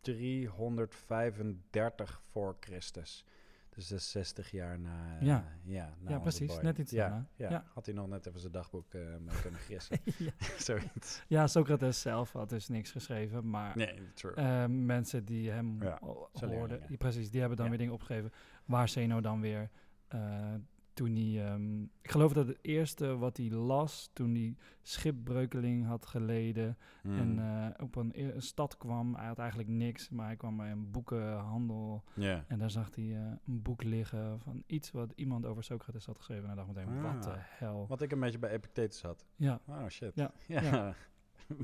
335 0.00 2.22
voor 2.30 2.56
Christus. 2.60 3.24
Dus 3.76 3.88
dat 3.88 3.98
is 3.98 4.10
60 4.10 4.50
jaar 4.50 4.78
na, 4.78 5.16
eh, 5.18 5.26
Ja. 5.26 5.44
ja, 5.62 5.94
na 6.00 6.10
Ja, 6.10 6.18
precies. 6.18 6.60
Net 6.60 6.78
iets 6.78 6.90
ja, 6.90 7.08
daarna. 7.08 7.26
Ja. 7.34 7.50
Ja. 7.50 7.64
Had 7.74 7.86
hij 7.86 7.94
nog 7.94 8.08
net 8.08 8.26
even 8.26 8.40
zijn 8.40 8.52
dagboek 8.52 8.94
eh 8.94 9.00
mee 9.00 9.40
kunnen 9.42 9.60
gissen. 9.60 9.98
ja. 10.18 10.30
Zoiets. 10.58 11.22
ja, 11.26 11.46
Socrates 11.46 12.00
zelf 12.00 12.32
had 12.32 12.48
dus 12.48 12.68
niks 12.68 12.90
geschreven, 12.90 13.50
maar 13.50 13.76
Nee, 13.76 13.98
eh, 14.34 14.64
mensen 14.66 15.24
die 15.24 15.50
hem 15.50 15.78
hoorden, 16.32 16.80
die, 16.86 16.96
precies, 16.96 17.30
die 17.30 17.40
hebben 17.40 17.58
dan 17.58 17.68
weer 17.68 17.78
dingen 17.78 17.92
opgegeven 17.92 18.32
waar 18.64 18.88
Zeno 18.88 19.20
dan 19.20 19.40
weer 19.40 19.70
toen 20.96 21.14
hij, 21.16 21.44
ehm, 21.46 21.82
ik 21.82 22.10
geloof 22.10 22.32
dat 22.32 22.46
het 22.46 22.58
eerste 22.62 23.16
wat 23.16 23.36
hij 23.36 23.50
las 23.50 24.10
toen 24.12 24.34
hij 24.34 24.56
schipbreukeling 24.82 25.86
had 25.86 26.06
geleden 26.06 26.76
Hmm. 27.02 27.18
en 27.18 27.38
eh, 27.38 27.84
op 27.84 27.96
een, 27.96 28.12
e- 28.14 28.30
een 28.32 28.42
stad 28.42 28.76
kwam, 28.76 29.14
hij 29.14 29.26
had 29.26 29.38
eigenlijk 29.38 29.68
niks, 29.68 30.08
maar 30.08 30.26
hij 30.26 30.36
kwam 30.36 30.56
bij 30.56 30.70
een 30.70 30.90
boekenhandel 30.90 32.04
en 32.48 32.58
daar 32.58 32.70
zag 32.70 32.94
hij 32.94 33.04
eh, 33.04 33.20
een 33.46 33.62
boek 33.62 33.82
liggen 33.82 34.40
van 34.40 34.62
iets 34.66 34.90
wat 34.90 35.12
iemand 35.14 35.46
over 35.46 35.64
Socrates 35.64 36.06
had 36.06 36.16
geschreven 36.16 36.42
en 36.42 36.48
hij 36.48 36.56
dacht 36.56 36.68
meteen, 36.68 37.02
wat 37.02 37.22
de 37.22 37.30
Ah. 37.30 37.36
hel. 37.40 37.86
Wat 37.88 38.02
ik 38.02 38.12
een 38.12 38.20
beetje 38.20 38.38
bij 38.38 38.50
Epictetus 38.50 39.02
had. 39.02 39.26
Ja, 39.36 39.60
Oh 39.68 39.86
shit. 39.88 40.12
Ja, 40.14 40.32
ja. 40.48 40.94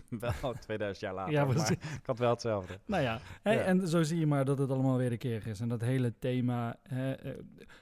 wel 0.08 0.52
2000 0.60 0.98
jaar 1.00 1.14
later. 1.14 1.32
Ja, 1.32 1.44
maar 1.44 1.70
ik 1.72 2.06
had 2.06 2.18
wel 2.18 2.30
hetzelfde. 2.30 2.78
Nou 2.86 3.02
ja, 3.02 3.18
hè, 3.42 3.52
Ja. 3.52 3.60
en 3.60 3.88
zo 3.88 4.02
zie 4.02 4.18
je 4.18 4.26
maar 4.26 4.44
dat 4.44 4.58
het 4.58 4.70
allemaal 4.70 4.96
wederkerig 4.96 5.46
is. 5.46 5.60
En 5.60 5.68
dat 5.68 5.80
hele 5.80 6.18
thema, 6.18 6.76
hè, 6.82 7.12
eh, 7.12 7.38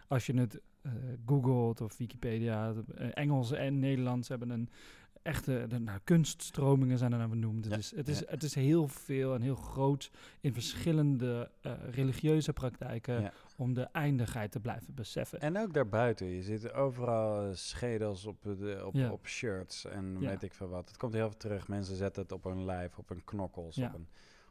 als 0.09 0.27
je 0.27 0.35
het 0.39 0.61
eh, 0.83 0.93
googelt 1.27 1.81
of 1.81 1.97
Wikipedia, 1.97 2.73
eh, 2.95 3.09
Engels 3.15 3.53
en 3.53 3.79
Nederlands 3.79 4.29
hebben 4.29 4.51
een 4.51 4.69
echte 5.23 5.65
de, 5.69 5.79
nou, 5.79 5.99
kunststromingen 6.05 6.99
zijn 6.99 7.13
er 7.13 7.19
naar 7.19 7.29
benoemd. 7.29 7.65
Ja, 7.65 7.71
Het, 7.71 7.79
is, 7.81 7.91
het, 7.97 8.09
is, 8.09 8.19
ja. 8.19 8.25
het 8.29 8.43
is 8.43 8.55
heel 8.55 8.89
veel 8.89 9.35
en 9.35 9.43
heel 9.43 9.55
groot 9.55 10.11
in 10.41 10.53
verschillende 10.53 11.51
eh, 11.61 11.73
religieuze 11.91 12.53
praktijken 12.53 13.21
Ja. 13.21 13.33
om 13.57 13.75
de 13.75 13.83
eindigheid 13.93 14.53
te 14.53 14.61
blijven 14.61 14.95
beseffen. 14.95 15.41
En 15.41 15.59
ook 15.59 15.75
daarbuiten. 15.75 16.27
Je 16.27 16.43
ziet 16.43 16.73
overal 16.73 17.55
schedels 17.55 18.27
op, 18.27 18.43
de, 18.43 18.83
op, 18.87 19.11
op 19.11 19.27
shirts 19.27 19.85
en 19.85 20.19
weet 20.19 20.43
ik 20.43 20.55
veel 20.55 20.69
wat. 20.69 20.89
Het 20.89 20.97
komt 20.97 21.13
heel 21.13 21.29
veel 21.29 21.39
terug. 21.39 21.69
Mensen 21.69 21.97
zetten 21.97 22.23
het 22.23 22.33
op 22.33 22.45
hun 22.45 22.65
lijf, 22.65 22.99
op 22.99 23.09
hun 23.09 23.25
knokkels, 23.25 23.79
op, 23.79 24.01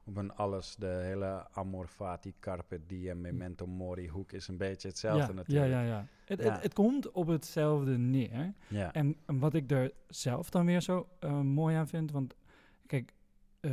op 0.09 0.15
hun 0.15 0.35
alles. 0.35 0.75
De 0.75 1.00
hele 1.03 1.47
amor 1.51 1.88
fati, 1.88 2.33
carpe 2.39 2.79
diem, 2.85 3.21
memento 3.21 3.67
mori 3.67 4.07
hoek 4.09 4.31
is 4.31 4.47
een 4.47 4.57
beetje 4.57 4.88
hetzelfde 4.88 5.27
ja, 5.27 5.33
natuurlijk. 5.33 5.71
ja, 5.71 5.81
ja. 5.81 6.06
Het, 6.25 6.44
Ja. 6.44 6.51
Het, 6.51 6.61
het 6.61 6.73
komt 6.73 7.11
op 7.11 7.27
hetzelfde 7.27 7.97
neer. 7.97 8.53
Ja. 8.67 8.94
En 8.94 9.15
wat 9.25 9.53
ik 9.53 9.71
er 9.71 9.91
zelf 10.07 10.50
dan 10.50 10.65
weer 10.65 10.81
zo 10.81 11.07
eh, 11.19 11.41
mooi 11.41 11.75
aan 11.75 11.88
vind, 11.88 12.11
want 12.11 12.35
kijk, 12.85 13.13
eh, 13.59 13.71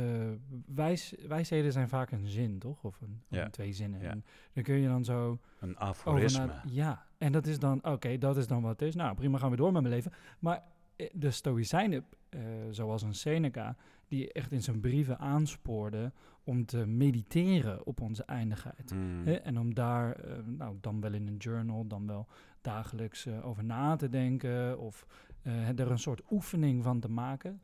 wijs, 0.65 1.13
wijsheden 1.27 1.71
zijn 1.71 1.89
vaak 1.89 2.11
een 2.11 2.27
zin, 2.27 2.59
toch? 2.59 2.83
Of, 2.83 3.01
een, 3.01 3.21
Ja. 3.27 3.45
een 3.45 3.51
twee 3.51 3.73
zinnen. 3.73 4.01
Ja. 4.01 4.09
En 4.09 4.23
dan 4.53 4.63
kun 4.63 4.75
je 4.75 4.87
dan 4.87 5.03
zo 5.05 5.39
Een 5.59 5.77
aforisme. 5.79 6.61
Ja, 6.69 7.05
en 7.17 7.31
dat 7.31 7.45
is 7.45 7.59
dan, 7.59 7.85
oké, 7.85 8.17
dat 8.17 8.37
is 8.37 8.47
dan 8.47 8.61
wat 8.61 8.79
het 8.79 8.87
is. 8.87 8.95
Nou, 8.95 9.15
prima, 9.15 9.37
gaan 9.37 9.49
we 9.51 9.55
door 9.55 9.71
met 9.71 9.81
mijn 9.81 9.93
leven. 9.93 10.11
Maar 10.39 10.63
eh, 10.95 11.09
de 11.13 11.31
Stoïcijnen, 11.31 12.05
eh, 12.29 12.41
zoals 12.69 13.01
een 13.01 13.13
Seneca, 13.13 13.75
die 14.07 14.31
echt 14.31 14.51
in 14.51 14.61
zijn 14.61 14.79
brieven 14.79 15.19
aanspoorde 15.19 16.11
om 16.43 16.65
te 16.65 16.85
mediteren 16.85 17.85
op 17.85 18.01
onze 18.01 18.23
eindigheid. 18.23 18.93
Mm. 18.93 19.25
Hè, 19.25 19.33
en 19.33 19.59
om 19.59 19.73
daar, 19.73 20.11
eh, 20.11 20.37
nou, 20.45 20.77
dan 20.81 21.01
wel 21.01 21.13
in 21.13 21.27
een 21.27 21.37
journal, 21.37 21.87
dan 21.87 22.07
wel 22.07 22.27
dagelijks 22.61 23.25
eh, 23.25 23.45
over 23.45 23.63
na 23.63 23.95
te 23.95 24.09
denken 24.09 24.79
of 24.79 25.05
eh, 25.41 25.79
er 25.79 25.91
een 25.91 25.99
soort 25.99 26.21
oefening 26.29 26.83
van 26.83 26.99
te 26.99 27.09
maken. 27.09 27.61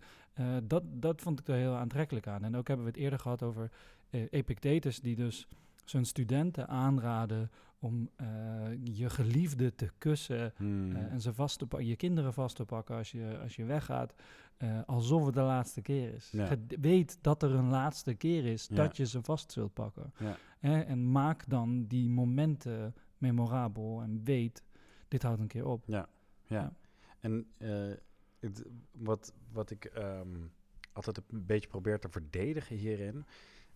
Dat, 0.63 0.83
dat 0.85 1.21
vond 1.21 1.39
ik 1.39 1.47
er 1.47 1.55
heel 1.55 1.75
aantrekkelijk 1.75 2.27
aan. 2.27 2.43
En 2.43 2.55
ook 2.55 2.67
hebben 2.67 2.85
we 2.85 2.91
het 2.91 3.01
eerder 3.01 3.19
gehad 3.19 3.43
over 3.43 3.71
Epictetus, 4.09 4.99
die 4.99 5.15
dus 5.15 5.47
zijn 5.85 6.05
studenten 6.05 6.67
aanraden 6.67 7.51
om 7.83 8.09
eh, 8.15 8.27
je 8.83 9.09
geliefde 9.09 9.75
te 9.75 9.89
kussen 9.97 10.55
eh, 10.57 11.11
en 11.11 11.21
ze 11.21 11.33
vast 11.33 11.59
te 11.59 11.85
je 11.85 11.95
kinderen 11.95 12.33
vast 12.33 12.55
te 12.55 12.65
pakken 12.65 12.95
als 12.95 13.11
je, 13.11 13.39
als 13.41 13.55
je 13.55 13.65
weggaat, 13.65 14.13
eh, 14.57 14.79
alsof 14.85 15.25
het 15.25 15.33
de 15.33 15.41
laatste 15.41 15.81
keer 15.81 16.13
is. 16.13 16.29
Ja. 16.31 16.57
Weet 16.79 17.17
dat 17.21 17.43
er 17.43 17.51
een 17.51 17.69
laatste 17.69 18.13
keer 18.13 18.45
is 18.45 18.67
Ja. 18.67 18.75
dat 18.75 18.97
je 18.97 19.05
ze 19.05 19.21
vast 19.21 19.51
zult 19.51 19.73
pakken. 19.73 20.13
Ja. 20.19 20.37
En 20.85 21.11
maak 21.11 21.49
dan 21.49 21.85
die 21.87 22.09
momenten 22.09 22.93
memorabel 23.17 24.01
en 24.01 24.23
weet, 24.23 24.63
dit 25.07 25.23
houdt 25.23 25.39
een 25.39 25.47
keer 25.47 25.65
op. 25.65 25.83
Ja, 25.85 26.07
ja. 26.45 26.61
Ja. 26.61 26.73
En 27.19 27.47
het, 28.39 28.63
wat, 28.91 29.33
wat 29.51 29.71
ik 29.71 29.85
ehm, 29.85 30.37
altijd 30.93 31.17
een 31.17 31.45
beetje 31.45 31.67
probeer 31.69 31.99
te 31.99 32.09
verdedigen 32.09 32.75
hierin, 32.75 33.25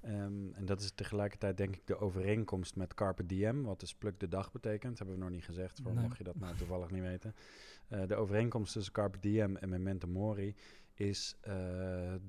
Ehm, 0.07 0.53
en 0.53 0.65
dat 0.65 0.81
is 0.81 0.91
tegelijkertijd 0.91 1.57
denk 1.57 1.75
ik 1.75 1.87
de 1.87 1.97
overeenkomst 1.99 2.75
met 2.75 2.93
Carpe 2.93 3.25
Diem, 3.25 3.63
wat 3.63 3.79
dus 3.79 3.95
pluk 3.95 4.19
de 4.19 4.27
dag 4.27 4.51
betekent. 4.51 4.97
Hebben 4.97 5.15
we 5.15 5.21
nog 5.21 5.31
niet 5.31 5.43
gezegd, 5.43 5.79
voor 5.83 5.93
Nee. 5.93 6.03
mocht 6.03 6.17
je 6.17 6.23
dat 6.23 6.39
nou 6.39 6.55
toevallig 6.55 6.91
niet 6.91 7.01
weten. 7.01 7.35
Eh, 7.87 8.01
de 8.07 8.15
overeenkomst 8.15 8.73
tussen 8.73 8.93
Carpe 8.93 9.19
Diem 9.19 9.55
en 9.55 9.69
Memento 9.69 10.07
Mori 10.07 10.55
is 10.93 11.37
eh, 11.41 11.53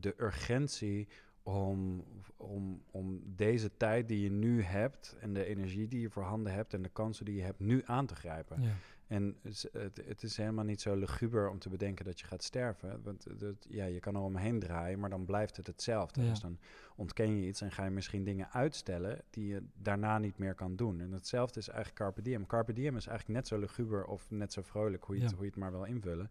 de 0.00 0.14
urgentie 0.16 1.08
om, 1.42 2.04
om, 2.36 2.82
om 2.90 3.22
deze 3.24 3.76
tijd 3.76 4.08
die 4.08 4.20
je 4.22 4.30
nu 4.30 4.62
hebt 4.62 5.16
en 5.20 5.32
de 5.32 5.44
energie 5.44 5.88
die 5.88 6.00
je 6.00 6.10
voorhanden 6.10 6.52
hebt 6.52 6.74
en 6.74 6.82
de 6.82 6.88
kansen 6.88 7.24
die 7.24 7.34
je 7.34 7.42
hebt 7.42 7.60
nu 7.60 7.82
aan 7.84 8.06
te 8.06 8.14
grijpen. 8.14 8.62
Ja. 8.62 8.72
En 9.08 9.36
het, 9.42 10.00
het 10.04 10.22
is 10.22 10.36
helemaal 10.36 10.64
niet 10.64 10.80
zo 10.80 10.96
luguber 10.96 11.48
om 11.48 11.58
te 11.58 11.68
bedenken 11.68 12.04
dat 12.04 12.20
je 12.20 12.26
gaat 12.26 12.42
sterven. 12.42 13.02
Want 13.02 13.24
het, 13.38 13.66
ja, 13.68 13.84
je 13.84 14.00
kan 14.00 14.14
er 14.14 14.20
omheen 14.20 14.58
draaien, 14.58 14.98
maar 14.98 15.10
dan 15.10 15.24
blijft 15.24 15.56
het 15.56 15.66
hetzelfde. 15.66 16.22
Ja. 16.22 16.28
Dus 16.28 16.40
dan 16.40 16.58
ontken 16.96 17.36
je 17.36 17.46
iets 17.46 17.60
en 17.60 17.72
ga 17.72 17.84
je 17.84 17.90
misschien 17.90 18.24
dingen 18.24 18.50
uitstellen 18.52 19.20
die 19.30 19.46
je 19.46 19.62
daarna 19.74 20.18
niet 20.18 20.38
meer 20.38 20.54
kan 20.54 20.76
doen. 20.76 21.00
En 21.00 21.12
hetzelfde 21.12 21.60
is 21.60 21.68
eigenlijk 21.68 21.98
Carpe 21.98 22.22
Diem. 22.22 22.46
Carpe 22.46 22.72
Diem 22.72 22.96
is 22.96 23.06
eigenlijk 23.06 23.38
net 23.38 23.48
zo 23.48 23.58
luguber 23.58 24.04
of 24.04 24.30
net 24.30 24.52
zo 24.52 24.62
vrolijk, 24.62 25.04
hoe 25.04 25.16
je, 25.16 25.22
het, 25.22 25.32
hoe 25.32 25.42
je 25.44 25.50
het 25.50 25.58
maar 25.58 25.72
wil 25.72 25.84
invullen. 25.84 26.30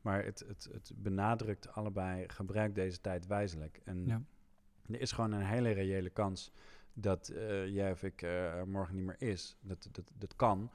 Maar 0.00 0.24
het, 0.24 0.44
het, 0.46 0.68
het 0.72 0.92
benadrukt 0.96 1.72
allebei, 1.72 2.28
gebruik 2.28 2.74
deze 2.74 3.00
tijd 3.00 3.26
wijzelijk. 3.26 3.80
En 3.84 4.06
Ja. 4.06 4.22
er 4.90 5.00
is 5.00 5.12
gewoon 5.12 5.32
een 5.32 5.46
hele 5.46 5.70
reële 5.70 6.10
kans 6.10 6.52
dat 6.92 7.28
eh, 7.28 7.66
jij 7.66 7.90
of 7.90 8.02
ik 8.02 8.22
er 8.22 8.68
morgen 8.68 8.94
niet 8.94 9.04
meer 9.04 9.22
is. 9.22 9.56
Dat, 9.60 9.88
dat, 9.92 10.12
dat 10.18 10.36
kan. 10.36 10.70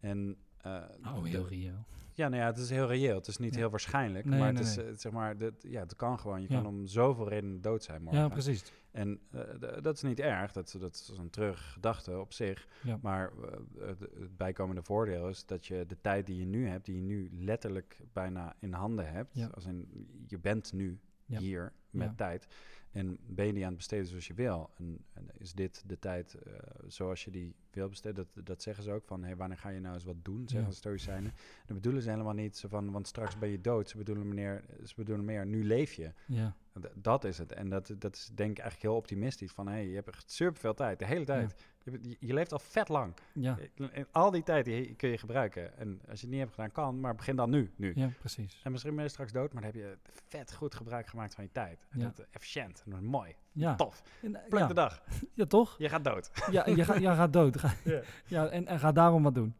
En, 0.00 0.36
eh, 0.62 0.82
Oh, 1.04 1.22
de- 1.22 1.28
heel 1.28 1.48
reëel. 1.48 1.84
ja, 2.12 2.28
nou 2.28 2.42
ja, 2.42 2.46
het 2.48 2.58
is 2.58 2.70
heel 2.70 2.86
reëel. 2.86 3.14
Het 3.16 3.26
is 3.26 3.36
niet 3.38 3.52
Ja. 3.54 3.58
heel 3.58 3.70
waarschijnlijk, 3.70 4.24
Nee, 4.24 4.38
maar 4.38 4.52
nee, 4.52 4.62
het 4.62 4.70
is 4.70 4.76
nee. 4.76 4.86
eh, 4.86 4.92
zeg 4.96 5.12
maar, 5.12 5.34
ja, 5.60 5.80
het 5.80 5.96
kan 5.96 6.18
gewoon. 6.18 6.40
Je 6.42 6.46
Ja. 6.50 6.54
kan 6.56 6.66
om 6.66 6.86
zoveel 6.86 7.28
redenen 7.28 7.60
dood 7.60 7.82
zijn 7.82 8.02
morgen. 8.02 8.20
Ja, 8.22 8.28
precies. 8.28 8.72
En 8.90 9.20
eh, 9.30 9.40
dat 9.82 9.96
is 9.96 10.02
niet 10.02 10.20
erg, 10.20 10.52
dat, 10.52 10.76
dat 10.80 10.94
is 10.94 11.16
een 11.18 11.30
teruggedachte 11.30 12.18
op 12.20 12.32
zich. 12.32 12.66
Ja. 12.82 12.98
Maar 13.02 13.32
het, 13.78 14.36
bijkomende 14.36 14.82
voordeel 14.82 15.28
is 15.28 15.46
dat 15.46 15.66
je 15.66 15.84
de 15.86 16.00
tijd 16.00 16.26
die 16.26 16.38
je 16.38 16.46
nu 16.46 16.66
hebt, 16.68 16.84
die 16.84 16.96
je 16.96 17.02
nu 17.02 17.28
letterlijk 17.32 18.00
bijna 18.12 18.56
in 18.58 18.72
handen 18.72 19.10
hebt, 19.12 19.54
als 19.54 19.64
in 19.66 20.06
je 20.26 20.38
bent 20.38 20.72
nu 20.72 20.98
hier 21.26 21.72
met 21.90 22.08
Ja. 22.08 22.14
tijd. 22.14 22.46
En 22.92 23.18
ben 23.26 23.46
je 23.46 23.52
die 23.52 23.62
aan 23.62 23.68
het 23.68 23.76
besteden 23.78 24.06
zoals 24.06 24.26
je 24.26 24.34
wil? 24.34 24.70
En, 24.78 25.04
en 25.12 25.28
is 25.38 25.52
dit 25.52 25.82
de 25.86 25.98
tijd 25.98 26.34
eh, 26.34 26.52
zoals 26.86 27.24
je 27.24 27.30
die 27.30 27.54
wil 27.70 27.88
besteden? 27.88 28.26
Dat, 28.34 28.46
dat 28.46 28.62
zeggen 28.62 28.84
ze 28.84 28.92
ook 28.92 29.04
van, 29.04 29.22
hey, 29.24 29.36
wanneer 29.36 29.58
ga 29.58 29.68
je 29.68 29.80
nou 29.80 29.94
eens 29.94 30.04
wat 30.04 30.24
doen? 30.24 30.48
Zeggen 30.48 30.68
Ja. 30.70 30.74
stoïcijnen. 30.76 31.32
Dat 31.66 31.76
bedoelen 31.76 32.02
ze 32.02 32.10
helemaal 32.10 32.32
niet 32.32 32.56
zo 32.56 32.68
van, 32.68 32.90
want 32.90 33.06
straks 33.06 33.38
ben 33.38 33.48
je 33.48 33.60
dood. 33.60 33.88
Ze 33.88 33.96
bedoelen, 33.96 34.28
meneer, 34.28 34.64
ze 34.84 34.94
bedoelen 34.96 35.24
meer, 35.24 35.46
nu 35.46 35.64
leef 35.64 35.92
je. 35.92 36.12
Ja. 36.26 36.56
D- 36.80 36.88
Dat 36.94 37.24
is 37.24 37.38
het. 37.38 37.52
En 37.52 37.68
dat, 37.68 37.94
dat 37.98 38.14
is 38.14 38.30
denk 38.34 38.50
ik 38.50 38.58
eigenlijk 38.58 38.82
heel 38.82 38.96
optimistisch. 38.96 39.52
Van, 39.52 39.68
hey, 39.68 39.86
je 39.88 39.94
hebt 39.94 40.08
echt 40.08 40.30
super 40.30 40.60
veel 40.60 40.74
tijd, 40.74 40.98
de 40.98 41.06
hele 41.06 41.24
tijd. 41.24 41.54
Je, 41.84 41.90
hebt- 41.90 42.04
je, 42.06 42.16
je 42.20 42.34
leeft 42.34 42.52
al 42.52 42.58
vet 42.58 42.88
lang. 42.88 43.14
Ja. 43.34 43.58
En 43.92 44.06
al 44.10 44.30
die 44.30 44.42
tijd 44.42 44.64
die 44.64 44.94
kun 44.94 45.08
je 45.08 45.18
gebruiken. 45.18 45.76
En 45.78 46.00
als 46.08 46.20
je 46.20 46.26
het 46.26 46.30
niet 46.34 46.38
hebt 46.44 46.50
gedaan, 46.54 46.72
kan. 46.72 47.00
Maar 47.00 47.14
begin 47.14 47.36
dan 47.36 47.50
nu. 47.50 47.70
nu. 47.76 47.92
ja, 47.94 48.10
precies. 48.18 48.60
En 48.64 48.70
misschien 48.72 48.94
ben 48.94 49.04
je 49.04 49.10
straks 49.10 49.32
dood, 49.32 49.52
maar 49.52 49.62
dan 49.62 49.70
heb 49.72 49.80
je 49.80 49.96
vet 50.28 50.52
goed 50.54 50.74
gebruik 50.74 51.06
gemaakt 51.06 51.34
van 51.34 51.44
je 51.44 51.50
tijd. 51.52 51.86
En 51.90 51.98
Ja. 51.98 52.04
dat, 52.04 52.18
eh, 52.18 52.26
efficiënt. 52.30 52.81
Mooi. 53.00 53.34
Ja. 53.52 53.74
Tof. 53.74 54.02
Eh, 54.22 54.30
Pluk 54.48 54.60
ja. 54.60 54.66
de 54.66 54.74
dag. 54.74 55.02
ja, 55.34 55.46
toch? 55.46 55.74
Je 55.78 55.88
gaat 55.88 56.04
dood. 56.04 56.30
Ja, 56.50 56.66
je, 56.68 56.84
gaat, 56.84 57.00
je 57.00 57.06
gaat 57.06 57.32
dood. 57.32 57.58
Ga- 57.58 57.74
Ja. 57.90 58.00
ja, 58.26 58.46
en, 58.46 58.66
en 58.66 58.78
ga 58.78 58.92
daarom 58.92 59.22
wat 59.22 59.34
doen. 59.34 59.54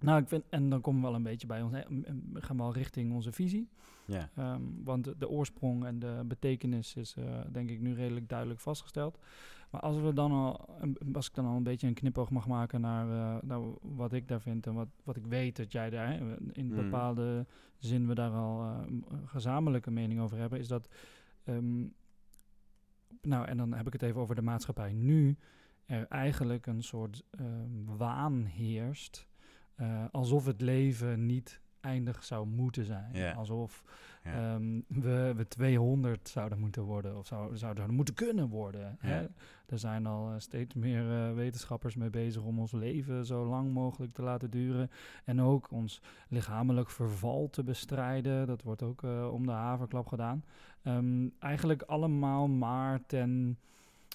Nou, 0.00 0.22
ik 0.22 0.28
vind, 0.28 0.44
en 0.48 0.68
dan 0.68 0.80
komen 0.80 1.00
we 1.00 1.06
wel 1.06 1.16
een 1.16 1.22
beetje 1.22 1.46
bij 1.46 1.62
ons, 1.62 1.72
hè, 1.72 1.80
we 2.32 2.40
gaan 2.42 2.56
wel 2.56 2.72
richting 2.72 3.12
onze 3.12 3.32
visie. 3.32 3.68
Ja. 4.04 4.28
Ehm, 4.36 4.60
want 4.84 5.04
de, 5.04 5.14
de 5.18 5.28
oorsprong 5.28 5.84
en 5.84 5.98
de 5.98 6.22
betekenis 6.26 6.96
is 6.96 7.14
eh, 7.16 7.24
denk 7.52 7.70
ik 7.70 7.80
nu 7.80 7.94
redelijk 7.94 8.28
duidelijk 8.28 8.60
vastgesteld. 8.60 9.18
Maar 9.70 9.80
als, 9.80 9.96
we 10.00 10.12
dan 10.12 10.32
al, 10.32 10.68
als 11.12 11.28
ik 11.28 11.34
dan 11.34 11.46
al 11.46 11.56
een 11.56 11.62
beetje 11.62 11.86
een 11.86 11.94
knipoog 11.94 12.30
mag 12.30 12.46
maken 12.46 12.80
naar, 12.80 13.06
naar 13.44 13.60
wat 13.80 14.12
ik 14.12 14.28
daar 14.28 14.40
vind 14.40 14.66
en 14.66 14.74
wat, 14.74 14.88
wat 15.04 15.16
ik 15.16 15.26
weet 15.26 15.56
dat 15.56 15.72
jij 15.72 15.90
daar 15.90 16.08
hè, 16.12 16.36
in 16.52 16.66
Mhm. 16.66 16.76
bepaalde 16.76 17.46
zin 17.78 18.06
we 18.06 18.14
daar 18.14 18.30
al 18.32 18.84
gezamenlijke 19.24 19.90
mening 19.90 20.20
over 20.20 20.38
hebben, 20.38 20.58
is 20.58 20.68
dat. 20.68 20.88
ehm, 21.44 21.84
nou, 23.22 23.46
en 23.46 23.56
dan 23.56 23.72
heb 23.72 23.86
ik 23.86 23.92
het 23.92 24.02
even 24.02 24.20
over 24.20 24.34
de 24.34 24.42
maatschappij 24.42 24.92
nu. 24.92 25.36
Er 25.86 26.06
eigenlijk 26.08 26.66
een 26.66 26.82
soort 26.82 27.22
ehm, 27.30 27.96
waan 27.96 28.44
heerst. 28.44 29.28
eh, 29.74 30.04
alsof 30.10 30.46
het 30.46 30.60
leven 30.60 31.26
niet 31.26 31.60
eindig 31.80 32.24
zou 32.24 32.46
moeten 32.46 32.84
zijn. 32.84 33.14
Alsof. 33.36 33.82
Ehm, 34.22 34.80
we, 34.88 35.32
we 35.36 35.48
200 35.48 36.28
zouden 36.28 36.58
moeten 36.58 36.82
worden 36.82 37.16
of 37.18 37.26
zou, 37.26 37.56
zouden 37.56 37.94
moeten 37.94 38.14
kunnen 38.14 38.48
worden. 38.48 38.96
Hè? 38.98 39.26
Er 39.66 39.78
zijn 39.78 40.06
al 40.06 40.30
eh, 40.30 40.38
steeds 40.38 40.74
meer 40.74 41.10
eh, 41.10 41.34
wetenschappers 41.34 41.96
mee 41.96 42.10
bezig 42.10 42.42
om 42.42 42.58
ons 42.58 42.72
leven 42.72 43.26
zo 43.26 43.46
lang 43.46 43.72
mogelijk 43.72 44.12
te 44.12 44.22
laten 44.22 44.50
duren. 44.50 44.90
En 45.24 45.40
ook 45.40 45.70
ons 45.70 46.02
lichamelijk 46.28 46.90
verval 46.90 47.50
te 47.50 47.62
bestrijden. 47.64 48.46
Dat 48.46 48.62
wordt 48.62 48.82
ook 48.82 49.02
om 49.32 49.46
de 49.46 49.52
haverklap 49.52 50.06
gedaan. 50.06 50.44
Ehm, 50.82 51.28
eigenlijk 51.38 51.82
allemaal 51.82 52.48
maar 52.48 53.00
ten 53.06 53.58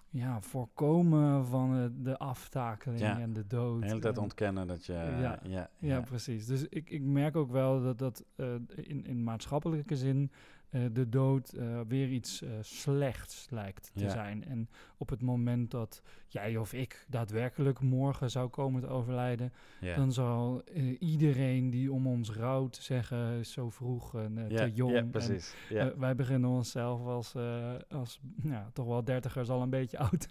ja, 0.09 0.41
voorkomen 0.41 1.45
van 1.45 1.77
eh, 1.77 1.85
de 2.03 2.17
aftakeling 2.17 3.01
Ja. 3.01 3.19
en 3.19 3.33
de 3.33 3.47
dood. 3.47 3.81
De 3.81 3.87
hele 3.87 3.99
tijd 3.99 4.15
en- 4.17 4.21
ontkennen 4.23 4.67
dat 4.67 4.85
je... 4.85 4.93
Ja. 4.93 5.19
ja, 5.19 5.39
ja, 5.43 5.69
ja, 5.79 6.01
precies. 6.01 6.45
Dus 6.45 6.65
ik, 6.69 6.89
ik 6.89 7.01
merk 7.01 7.35
ook 7.35 7.51
wel 7.51 7.81
dat 7.83 7.97
dat 7.97 8.23
eh, 8.35 8.53
in, 8.75 9.05
in 9.05 9.23
maatschappelijke 9.23 9.95
zin 9.95 10.31
eh, 10.69 10.81
de 10.91 11.09
dood 11.09 11.49
eh, 11.53 11.79
weer 11.87 12.07
iets 12.07 12.41
eh, 12.41 12.49
slechts 12.61 13.47
lijkt 13.49 13.91
te 13.93 14.03
Ja. 14.03 14.09
zijn. 14.09 14.45
En 14.45 14.69
op 14.97 15.09
het 15.09 15.21
moment 15.21 15.71
dat 15.71 16.01
jij 16.27 16.57
of 16.57 16.73
ik 16.73 17.05
daadwerkelijk 17.09 17.79
morgen 17.79 18.29
zou 18.31 18.49
komen 18.49 18.81
te 18.81 18.87
overlijden, 18.87 19.53
ja. 19.79 19.95
dan 19.95 20.11
zal 20.11 20.63
iedereen 20.99 21.69
die 21.69 21.91
om 21.91 22.07
ons 22.07 22.31
rouwt 22.31 22.75
zeggen, 22.75 23.45
zo 23.45 23.69
vroeg 23.69 24.15
en 24.15 24.45
ja, 24.49 24.57
te 24.65 24.71
jong. 24.73 24.91
Ja, 24.91 24.97
En, 24.97 25.09
precies. 25.09 25.55
Eh, 25.69 25.87
wij 25.97 26.15
beginnen 26.15 26.49
onszelf 26.49 27.05
als, 27.05 27.35
als 27.89 28.19
ja, 28.43 28.69
toch 28.73 28.85
wel 28.85 29.03
dertigers 29.03 29.49
al 29.49 29.61
een 29.61 29.69
beetje 29.69 29.97
oud 30.07 30.27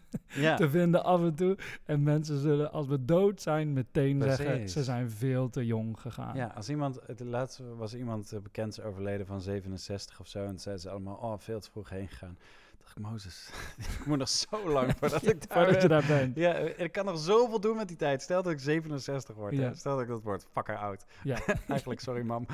te 0.57 0.71
vinden 0.71 1.05
af 1.05 1.21
en 1.21 1.35
toe. 1.35 1.59
En 1.85 2.03
mensen 2.03 2.38
zullen, 2.38 2.73
als 2.73 2.87
we 2.87 3.05
dood 3.05 3.41
zijn, 3.41 3.73
meteen 3.73 4.23
zeggen, 4.23 4.69
ze 4.69 4.85
zijn 4.85 5.11
veel 5.11 5.49
te 5.49 5.67
jong 5.67 6.00
gegaan. 6.00 6.37
Ja, 6.37 6.47
als 6.47 6.69
iemand, 6.69 7.00
het 7.07 7.21
laatste 7.21 7.75
was 7.75 7.95
iemand 7.95 8.38
bekend 8.43 8.83
overleden 8.83 9.26
van 9.26 9.41
67 9.41 10.24
of 10.25 10.31
zo. 10.31 10.45
En 10.45 10.59
zeiden 10.59 10.83
ze 10.85 10.90
allemaal, 10.90 11.16
oh, 11.16 11.35
veel 11.38 11.61
te 11.61 11.71
vroeg 11.71 11.88
heen 11.88 12.09
gegaan. 12.09 12.38
Toen 12.71 12.78
dacht 12.81 12.97
ik, 12.97 13.02
Mozes, 13.02 13.50
ik 14.00 14.07
moet 14.07 14.19
nog 14.19 14.28
zo 14.28 14.69
lang 14.69 14.93
voordat 14.99 15.26
ik 15.26 15.49
daar 15.49 15.64
Voordat 15.64 15.83
je 15.83 15.88
daar 15.88 16.07
bent. 16.07 16.37
Ja, 16.37 16.54
ik 16.54 16.93
kan 16.93 17.04
nog 17.04 17.19
zoveel 17.19 17.61
doen 17.61 17.76
met 17.76 17.88
die 17.88 17.97
tijd. 17.97 18.23
Stel 18.23 18.43
dat 18.43 18.52
ik 18.52 18.59
67 18.59 19.35
word. 19.35 19.54
Ja. 19.54 19.75
Stel 19.75 19.93
dat 19.93 20.02
ik 20.02 20.09
dat 20.09 20.23
word. 20.23 20.47
Fucker 20.52 20.76
oud. 20.76 21.04
Ja. 21.23 21.38
Eigenlijk, 21.69 22.00
sorry 22.00 22.23
mam. 22.23 22.47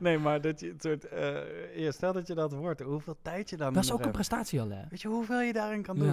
nee, 0.00 0.18
maar 0.18 0.40
dat 0.40 0.60
je 0.60 0.68
het 0.68 0.82
soort... 0.82 1.04
eh, 1.08 1.76
ja, 1.76 1.90
stel 1.90 2.12
dat 2.12 2.26
je 2.26 2.34
dat 2.34 2.52
wordt. 2.52 2.80
Hoeveel 2.80 3.16
tijd 3.22 3.50
je 3.50 3.56
dan 3.56 3.72
Dat 3.72 3.84
is 3.84 3.92
ook 3.92 4.04
een 4.04 4.10
prestatie 4.10 4.60
al, 4.60 4.70
hè? 4.70 4.82
Weet 4.90 5.00
je 5.00 5.08
hoeveel 5.08 5.40
je 5.40 5.52
daarin 5.52 5.82
kan 5.82 5.98
doen? 5.98 6.06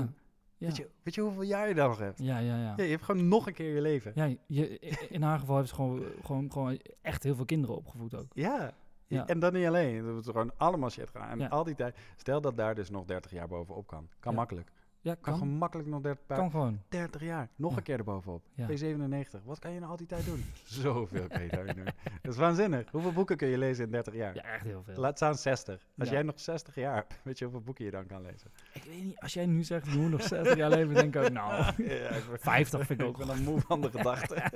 Ja. 0.58 0.70
Weet, 0.70 0.78
je, 0.78 0.90
weet 1.04 1.16
je 1.16 1.22
hoeveel 1.22 1.42
jaar 1.42 1.68
je 1.68 1.74
dan 1.74 1.90
nog 1.90 2.00
hebt? 2.00 2.20
Ja, 2.20 2.40
ja, 2.40 2.58
ja. 2.58 2.74
Ja, 2.78 2.84
je 2.84 2.90
hebt 2.90 3.04
gewoon 3.04 3.28
nog 3.28 3.48
een 3.48 3.54
keer 3.54 3.76
je 3.76 3.82
leven. 3.82 4.12
Ja, 4.16 4.36
je, 4.48 4.80
in 5.10 5.22
haar 5.22 5.40
geval 5.40 5.58
heeft 5.58 5.70
ze 5.70 5.76
gewoon, 5.76 6.04
gewoon, 6.24 6.52
gewoon 6.52 6.80
echt 7.02 7.24
heel 7.24 7.36
veel 7.36 7.46
kinderen 7.46 7.76
opgevoed 7.76 8.16
ook. 8.16 8.26
Ja. 8.34 8.74
Ja. 9.14 9.28
En 9.28 9.40
dan 9.40 9.54
niet 9.54 9.66
alleen. 9.68 10.06
Dat 10.06 10.20
is 10.20 10.26
gewoon 10.26 10.52
allemaal 10.58 10.90
shit 10.90 11.10
gaan. 11.10 11.30
En 11.30 11.40
Ja. 11.40 11.48
al 11.48 11.64
die 11.64 11.76
tijd. 11.76 11.98
Stel 12.16 12.42
dat 12.42 12.58
daar 12.58 12.76
dus 12.76 12.90
nog 12.90 13.06
30 13.06 13.32
jaar 13.32 13.48
bovenop 13.48 13.88
kan. 13.88 14.08
Kan 14.20 14.32
Ja. 14.32 14.38
makkelijk. 14.38 14.72
Ja, 15.04 15.14
Kan, 15.14 15.22
kan. 15.24 15.34
gewoon 15.34 15.54
makkelijk 15.58 15.90
nog 15.90 16.02
30, 16.02 16.26
Kan 16.38 16.52
gewoon. 16.52 16.82
30 16.90 17.22
jaar. 17.22 17.50
Nog 17.56 17.72
Ja. 17.72 17.78
een 17.78 17.84
keer 17.84 17.98
erbovenop. 17.98 18.44
Ja. 18.54 18.64
Ben 18.66 18.72
je 18.72 18.78
97. 18.78 19.42
Wat 19.44 19.60
kan 19.60 19.72
je 19.72 19.80
nou 19.80 19.92
al 19.92 19.98
die 19.98 20.08
tijd 20.08 20.26
doen? 20.26 20.44
Zoveel 20.64 21.28
kan 21.28 21.42
je 21.42 21.48
daarin 21.50 21.76
doen. 21.76 21.86
Dat 22.22 22.34
is 22.34 22.38
waanzinnig. 22.40 22.92
Hoeveel 22.92 23.12
boeken 23.14 23.38
kun 23.38 23.48
je 23.48 23.58
lezen 23.58 23.86
in 23.86 23.92
30 23.92 24.14
jaar? 24.14 24.36
Ja, 24.36 24.42
echt 24.44 24.64
heel 24.64 24.84
veel. 24.84 24.96
Laat 24.96 25.16
staan 25.18 25.36
60. 25.36 25.88
Als 25.98 26.08
Ja. 26.08 26.14
jij 26.14 26.24
nog 26.24 26.40
60 26.40 26.76
jaar 26.76 26.96
hebt, 26.96 27.20
weet 27.24 27.38
je 27.38 27.44
hoeveel 27.46 27.64
boeken 27.64 27.86
je 27.86 27.92
dan 27.92 28.06
kan 28.06 28.22
lezen? 28.22 28.52
Ik 28.74 28.84
weet 28.84 29.04
niet, 29.04 29.20
als 29.20 29.34
jij 29.34 29.46
nu 29.46 29.64
zegt, 29.64 29.92
je 29.92 29.98
moet 30.00 30.12
nog 30.12 30.22
60 30.24 30.56
jaar 30.56 30.70
leven, 30.70 30.94
denk 30.94 31.16
ik 31.16 31.24
ook, 31.24 31.30
nou, 31.32 31.54
ja, 31.84 32.10
ik 32.10 32.24
ben- 32.30 32.40
50 32.40 32.86
vind 32.86 33.00
ik 33.02 33.06
ook 33.06 33.12
Ik 33.20 33.26
ben 33.26 33.36
dan 33.36 33.44
moe 33.44 33.60
van 33.62 33.82
de 33.82 33.90
gedachte. 33.92 34.52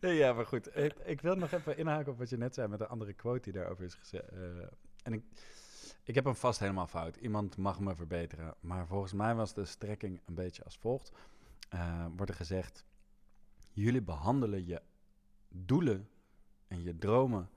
ja, 0.00 0.32
maar 0.32 0.46
goed. 0.46 0.76
Ik, 0.76 0.94
ik 1.04 1.20
wil 1.20 1.34
nog 1.36 1.52
even 1.52 1.76
inhaken 1.78 2.12
op 2.12 2.18
wat 2.18 2.30
je 2.30 2.36
net 2.36 2.54
zei 2.54 2.68
met 2.68 2.80
een 2.80 2.88
andere 2.88 3.12
quote 3.12 3.40
die 3.40 3.52
daarover 3.52 3.84
is 3.84 3.94
gezegd. 3.94 4.28
eh, 4.28 4.38
en 5.02 5.12
ik, 5.12 5.22
ik 6.02 6.14
heb 6.14 6.24
hem 6.24 6.34
vast 6.34 6.60
helemaal 6.60 6.86
fout. 6.86 7.16
Iemand 7.16 7.56
mag 7.56 7.80
me 7.80 7.94
verbeteren. 7.94 8.54
Maar 8.60 8.86
volgens 8.86 9.12
mij 9.12 9.34
was 9.34 9.54
de 9.54 9.64
strekking 9.64 10.20
een 10.24 10.34
beetje 10.34 10.64
als 10.64 10.76
volgt. 10.78 11.12
Eh, 11.68 12.06
wordt 12.16 12.30
er 12.30 12.36
gezegd, 12.36 12.84
jullie 13.72 14.02
behandelen 14.02 14.66
je 14.66 14.82
doelen 15.48 16.08
en 16.68 16.82
je 16.82 16.98
dromen 16.98 17.48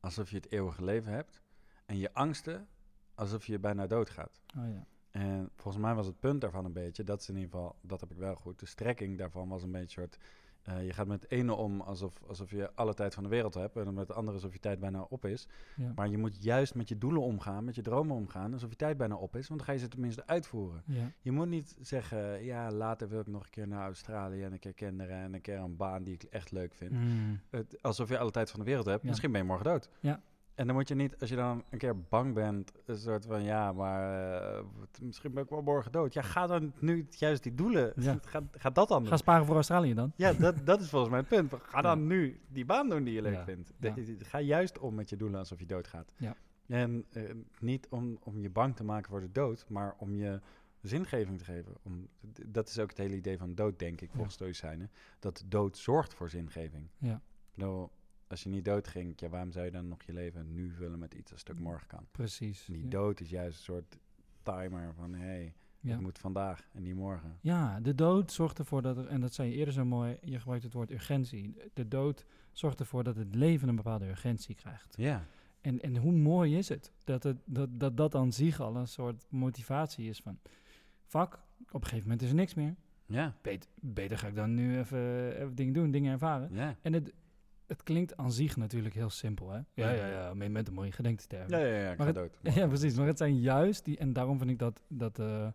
alsof 0.00 0.30
je 0.30 0.36
het 0.36 0.52
eeuwige 0.52 0.84
leven 0.84 1.12
hebt. 1.12 1.40
En 1.86 1.98
je 1.98 2.14
angsten 2.14 2.68
alsof 3.14 3.46
je 3.46 3.58
bijna 3.58 3.86
doodgaat. 3.86 4.40
oh 4.58 4.68
ja. 4.68 4.86
En 5.10 5.50
volgens 5.54 5.84
mij 5.84 5.94
was 5.94 6.06
het 6.06 6.20
punt 6.20 6.40
daarvan 6.40 6.64
een 6.64 6.72
beetje, 6.72 7.04
dat 7.04 7.20
is 7.20 7.28
in 7.28 7.34
ieder 7.34 7.50
geval, 7.50 7.76
dat 7.80 8.00
heb 8.00 8.10
ik 8.10 8.16
wel 8.16 8.34
goed. 8.34 8.58
De 8.58 8.66
strekking 8.66 9.18
daarvan 9.18 9.48
was 9.48 9.62
een 9.62 9.70
beetje 9.70 10.02
een 10.02 10.08
soort, 10.08 10.18
Eh, 10.64 10.86
je 10.86 10.92
gaat 10.92 11.06
met 11.06 11.22
het 11.22 11.30
ene 11.30 11.54
om 11.54 11.80
alsof, 11.80 12.22
alsof 12.26 12.50
je 12.50 12.70
alle 12.74 12.94
tijd 12.94 13.14
van 13.14 13.22
de 13.22 13.28
wereld 13.28 13.54
hebt. 13.54 13.76
En 13.76 13.94
met 13.94 14.08
het 14.08 14.16
andere 14.16 14.36
alsof 14.36 14.52
je 14.52 14.58
tijd 14.58 14.80
bijna 14.80 15.02
op 15.02 15.24
is. 15.24 15.48
Ja. 15.76 15.92
Maar 15.94 16.08
je 16.08 16.18
moet 16.18 16.42
juist 16.42 16.74
met 16.74 16.88
je 16.88 16.98
doelen 16.98 17.22
omgaan, 17.22 17.64
met 17.64 17.74
je 17.74 17.82
dromen 17.82 18.16
omgaan. 18.16 18.52
Alsof 18.52 18.70
je 18.70 18.76
tijd 18.76 18.96
bijna 18.96 19.16
op 19.16 19.36
is. 19.36 19.48
Want 19.48 19.60
dan 19.60 19.68
ga 19.68 19.74
je 19.74 19.78
ze 19.78 19.88
tenminste 19.88 20.26
uitvoeren. 20.26 20.82
Ja. 20.86 21.10
Je 21.20 21.32
moet 21.32 21.48
niet 21.48 21.76
zeggen, 21.80 22.44
ja, 22.44 22.70
later 22.70 23.08
wil 23.08 23.20
ik 23.20 23.26
nog 23.26 23.42
een 23.44 23.50
keer 23.50 23.68
naar 23.68 23.84
Australië 23.84 24.42
en 24.42 24.52
een 24.52 24.58
keer 24.58 24.74
kinderen 24.74 25.16
en 25.16 25.34
een 25.34 25.40
keer 25.40 25.58
een 25.58 25.76
baan 25.76 26.02
die 26.02 26.14
ik 26.14 26.22
echt 26.22 26.50
leuk 26.50 26.74
vind. 26.74 26.92
Mm. 26.92 27.40
Het, 27.50 27.82
alsof 27.82 28.08
je 28.08 28.18
alle 28.18 28.30
tijd 28.30 28.50
van 28.50 28.60
de 28.60 28.66
wereld 28.66 28.86
hebt. 28.86 29.02
Ja. 29.02 29.08
Misschien 29.08 29.32
ben 29.32 29.40
je 29.40 29.46
morgen 29.46 29.66
dood. 29.66 29.88
Ja. 30.00 30.22
En 30.54 30.66
dan 30.66 30.74
moet 30.76 30.88
je 30.88 30.94
niet, 30.94 31.20
als 31.20 31.28
je 31.30 31.36
dan 31.36 31.64
een 31.70 31.78
keer 31.78 32.00
bang 32.00 32.34
bent, 32.34 32.72
een 32.86 32.96
soort 32.98 33.26
van, 33.26 33.42
ja, 33.42 33.72
maar 33.72 34.32
eh, 34.56 34.64
misschien 35.02 35.32
ben 35.32 35.42
ik 35.42 35.48
wel 35.50 35.62
morgen 35.62 35.92
dood. 35.92 36.12
Ja, 36.14 36.22
ga 36.22 36.46
dan 36.46 36.72
nu 36.78 37.06
juist 37.10 37.42
die 37.42 37.54
doelen, 37.54 37.92
Ja. 37.96 38.18
ga, 38.26 38.42
ga 38.52 38.70
dat 38.70 38.88
dan 38.88 38.98
doen. 39.02 39.08
Ga 39.10 39.16
sparen 39.16 39.46
voor 39.46 39.54
Australië 39.54 39.94
dan. 39.94 40.12
Ja, 40.16 40.32
dat, 40.32 40.66
dat 40.66 40.80
is 40.80 40.88
volgens 40.88 41.10
mij 41.10 41.20
het 41.20 41.28
punt. 41.28 41.62
Ga 41.62 41.80
dan 41.80 42.06
nu 42.06 42.40
die 42.48 42.64
baan 42.64 42.88
doen 42.88 43.04
die 43.04 43.14
je 43.14 43.22
leuk 43.22 43.32
Ja. 43.34 43.44
vindt. 43.44 43.72
Ja. 43.80 43.90
De- 43.94 44.16
ga 44.24 44.40
juist 44.40 44.78
om 44.78 44.94
met 44.94 45.08
je 45.08 45.16
doelen 45.16 45.38
alsof 45.38 45.58
je 45.58 45.66
doodgaat. 45.66 46.12
Ja. 46.16 46.36
En 46.66 47.04
eh, 47.12 47.22
niet 47.60 47.86
om, 47.90 48.18
om 48.22 48.40
je 48.40 48.50
bang 48.50 48.76
te 48.76 48.84
maken 48.84 49.10
voor 49.10 49.20
de 49.20 49.32
dood, 49.32 49.64
maar 49.68 49.94
om 49.98 50.14
je 50.14 50.40
zingeving 50.80 51.38
te 51.38 51.44
geven. 51.44 51.74
Om, 51.82 52.08
dat 52.46 52.68
is 52.68 52.78
ook 52.78 52.88
het 52.88 52.98
hele 52.98 53.16
idee 53.16 53.38
van 53.38 53.54
dood, 53.54 53.78
denk 53.78 54.00
ik, 54.00 54.08
Ja. 54.08 54.14
volgens 54.14 54.34
Stoïcijnen. 54.34 54.90
Dat 55.18 55.44
dood 55.46 55.78
zorgt 55.78 56.14
voor 56.14 56.28
zingeving. 56.30 56.88
Ja. 56.98 57.20
Als 58.28 58.42
je 58.42 58.48
niet 58.48 58.64
dood 58.64 58.88
ging, 58.88 59.20
ja, 59.20 59.28
waarom 59.28 59.52
zou 59.52 59.64
je 59.64 59.70
dan 59.70 59.88
nog 59.88 60.02
je 60.02 60.12
leven 60.12 60.54
nu 60.54 60.70
vullen 60.70 60.98
met 60.98 61.14
iets 61.14 61.32
als 61.32 61.40
het 61.40 61.50
ook 61.50 61.58
morgen 61.58 61.86
kan? 61.86 62.06
Precies. 62.10 62.64
Die 62.64 62.82
ja. 62.82 62.88
dood 62.88 63.20
is 63.20 63.30
juist 63.30 63.56
een 63.58 63.64
soort 63.64 63.98
timer 64.42 64.94
van, 64.94 65.12
hé, 65.14 65.24
hey, 65.26 65.54
Ja. 65.80 65.90
het 65.90 66.00
moet 66.00 66.18
vandaag 66.18 66.68
en 66.72 66.82
niet 66.82 66.94
morgen. 66.94 67.38
Ja, 67.40 67.80
de 67.80 67.94
dood 67.94 68.32
zorgt 68.32 68.58
ervoor 68.58 68.82
dat 68.82 68.96
er, 68.96 69.06
en 69.06 69.20
dat 69.20 69.34
zei 69.34 69.48
je 69.50 69.54
eerder 69.56 69.74
zo 69.74 69.84
mooi, 69.84 70.16
je 70.22 70.38
gebruikt 70.38 70.64
het 70.64 70.72
woord 70.72 70.90
urgentie. 70.90 71.56
De 71.74 71.88
dood 71.88 72.24
zorgt 72.52 72.80
ervoor 72.80 73.04
dat 73.04 73.16
het 73.16 73.34
leven 73.34 73.68
een 73.68 73.76
bepaalde 73.76 74.08
urgentie 74.08 74.54
krijgt. 74.54 74.94
Ja, 74.96 75.26
En, 75.60 75.80
en 75.80 75.96
hoe 75.96 76.12
mooi 76.12 76.56
is 76.56 76.68
het 76.68 76.92
dat, 77.04 77.22
het 77.22 77.36
dat, 77.44 77.68
dat 77.80 77.96
dat 77.96 78.14
aan 78.14 78.32
zich 78.32 78.60
al 78.60 78.76
een 78.76 78.88
soort 78.88 79.26
motivatie 79.30 80.08
is 80.08 80.20
van, 80.20 80.38
fuck, 81.06 81.34
op 81.70 81.80
een 81.80 81.82
gegeven 81.84 82.02
moment 82.02 82.22
is 82.22 82.28
er 82.28 82.34
niks 82.34 82.54
meer. 82.54 82.74
ja, 83.06 83.36
Beter, 83.42 83.70
beter 83.80 84.18
ga 84.18 84.26
ik 84.28 84.34
dan 84.34 84.54
nu 84.54 84.78
even, 84.78 85.32
even 85.36 85.54
dingen 85.54 85.72
doen, 85.72 85.90
dingen 85.90 86.12
ervaren. 86.12 86.48
ja. 86.52 86.76
En 86.82 86.92
het, 86.92 87.12
het 87.66 87.82
klinkt 87.82 88.16
aan 88.16 88.32
zich 88.32 88.56
natuurlijk 88.56 88.94
heel 88.94 89.10
simpel, 89.10 89.50
hè? 89.50 89.58
Ja, 89.74 89.90
ja, 89.90 90.06
ja, 90.06 90.34
met 90.34 90.68
een 90.68 90.74
mooie 90.74 90.92
gedenkterm. 90.92 91.48
Ja, 91.50 91.58
ja, 91.58 91.66
ja, 91.66 91.90
ik 91.90 91.98
Maar 91.98 92.06
ga 92.14 92.20
het- 92.20 92.32
dood. 92.42 92.54
Ja, 92.56 92.66
precies. 92.66 92.94
Maar 92.94 93.06
het 93.06 93.18
zijn 93.18 93.40
juist 93.40 93.84
die, 93.84 93.98
en 93.98 94.12
daarom 94.12 94.38
vind 94.38 94.50
ik 94.50 94.58
dat, 94.58 94.80
dat 94.88 95.18
eh, 95.18 95.46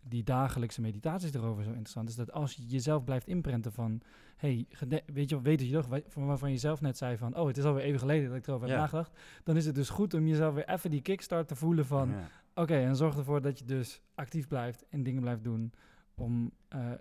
die 0.00 0.22
dagelijkse 0.22 0.80
meditaties 0.80 1.34
erover 1.34 1.62
zo 1.62 1.68
interessant 1.70 2.08
is. 2.08 2.14
Dat 2.16 2.32
als 2.32 2.52
je 2.54 2.66
jezelf 2.66 3.04
blijft 3.04 3.26
inprenten 3.26 3.72
van, 3.72 4.00
hey, 4.36 4.66
weet 5.06 5.28
je, 5.30 5.40
weet 5.40 5.60
je 5.68 5.74
nog, 5.74 5.86
wa- 5.86 6.00
van 6.08 6.26
waarvan 6.26 6.50
je 6.50 6.56
zelf 6.58 6.80
net 6.80 6.96
zei 6.96 7.16
van, 7.16 7.36
oh, 7.36 7.46
het 7.46 7.56
is 7.56 7.64
alweer 7.64 7.84
even 7.84 7.98
geleden 7.98 8.28
dat 8.28 8.36
ik 8.38 8.46
erover 8.46 8.68
heb 8.68 8.76
nagedacht. 8.78 9.12
Dan 9.44 9.56
is 9.56 9.66
het 9.66 9.74
dus 9.74 9.88
goed 9.90 10.14
om 10.14 10.26
jezelf 10.26 10.54
weer 10.54 10.68
even 10.68 10.90
die 10.90 11.02
kickstart 11.02 11.48
te 11.48 11.56
voelen 11.56 11.86
van, 11.86 12.10
Ja. 12.10 12.28
oké, 12.54 12.74
en 12.76 12.96
zorg 12.96 13.16
ervoor 13.16 13.40
dat 13.42 13.58
je 13.58 13.64
dus 13.64 14.00
actief 14.14 14.48
blijft 14.48 14.84
en 14.90 15.02
dingen 15.02 15.20
blijft 15.20 15.44
doen 15.44 15.72
om, 16.18 16.50
eh, 16.68 16.92
eh, 16.92 16.98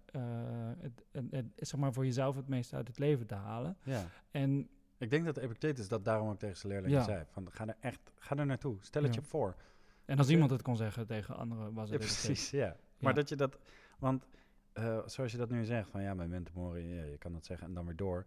het, 0.80 1.04
het, 1.12 1.26
het- 1.32 1.46
zeg 1.56 1.80
maar, 1.80 1.94
voor 1.94 2.06
jezelf 2.06 2.36
het 2.36 2.48
meeste 2.48 2.76
uit 2.76 2.88
het 2.88 2.98
leven 3.00 3.28
te 3.28 3.36
halen. 3.36 3.78
ja. 3.84 4.06
En 4.32 4.70
Ik 5.00 5.10
denk 5.10 5.26
dat 5.26 5.38
Epictetus 5.38 5.88
dat 5.88 6.06
daarom 6.06 6.30
ook 6.30 6.40
tegen 6.40 6.58
zijn 6.58 6.72
leerlingen 6.74 6.98
Ja. 6.98 7.04
zei. 7.04 7.26
Van, 7.32 7.52
ga 7.52 7.68
er 7.68 7.78
echt, 7.80 8.00
ga 8.16 8.36
er 8.36 8.46
naartoe. 8.46 8.78
Stel 8.80 9.04
het 9.04 9.14
Ja. 9.14 9.20
je 9.22 9.28
voor. 9.28 9.56
En 10.06 10.18
als 10.18 10.30
iemand 10.30 10.52
het 10.52 10.62
kon 10.62 10.76
zeggen 10.76 11.08
tegen 11.08 11.36
anderen, 11.36 11.74
was 11.74 11.90
het 11.90 12.00
precies, 12.00 12.50
ja. 12.50 12.76
Maar 13.00 13.14
dat 13.14 13.30
je 13.30 13.36
dat... 13.36 13.58
Want 14.00 14.28
eh, 14.74 15.00
zoals 15.06 15.32
je 15.32 15.38
dat 15.38 15.50
nu 15.50 15.66
zegt, 15.66 15.90
van 15.90 16.02
ja, 16.02 16.14
memento 16.14 16.52
mori, 16.56 16.94
ja, 16.96 17.04
je 17.04 17.18
kan 17.18 17.34
dat 17.34 17.46
zeggen 17.46 17.68
en 17.68 17.74
dan 17.74 17.86
weer 17.86 17.96
door. 17.96 18.26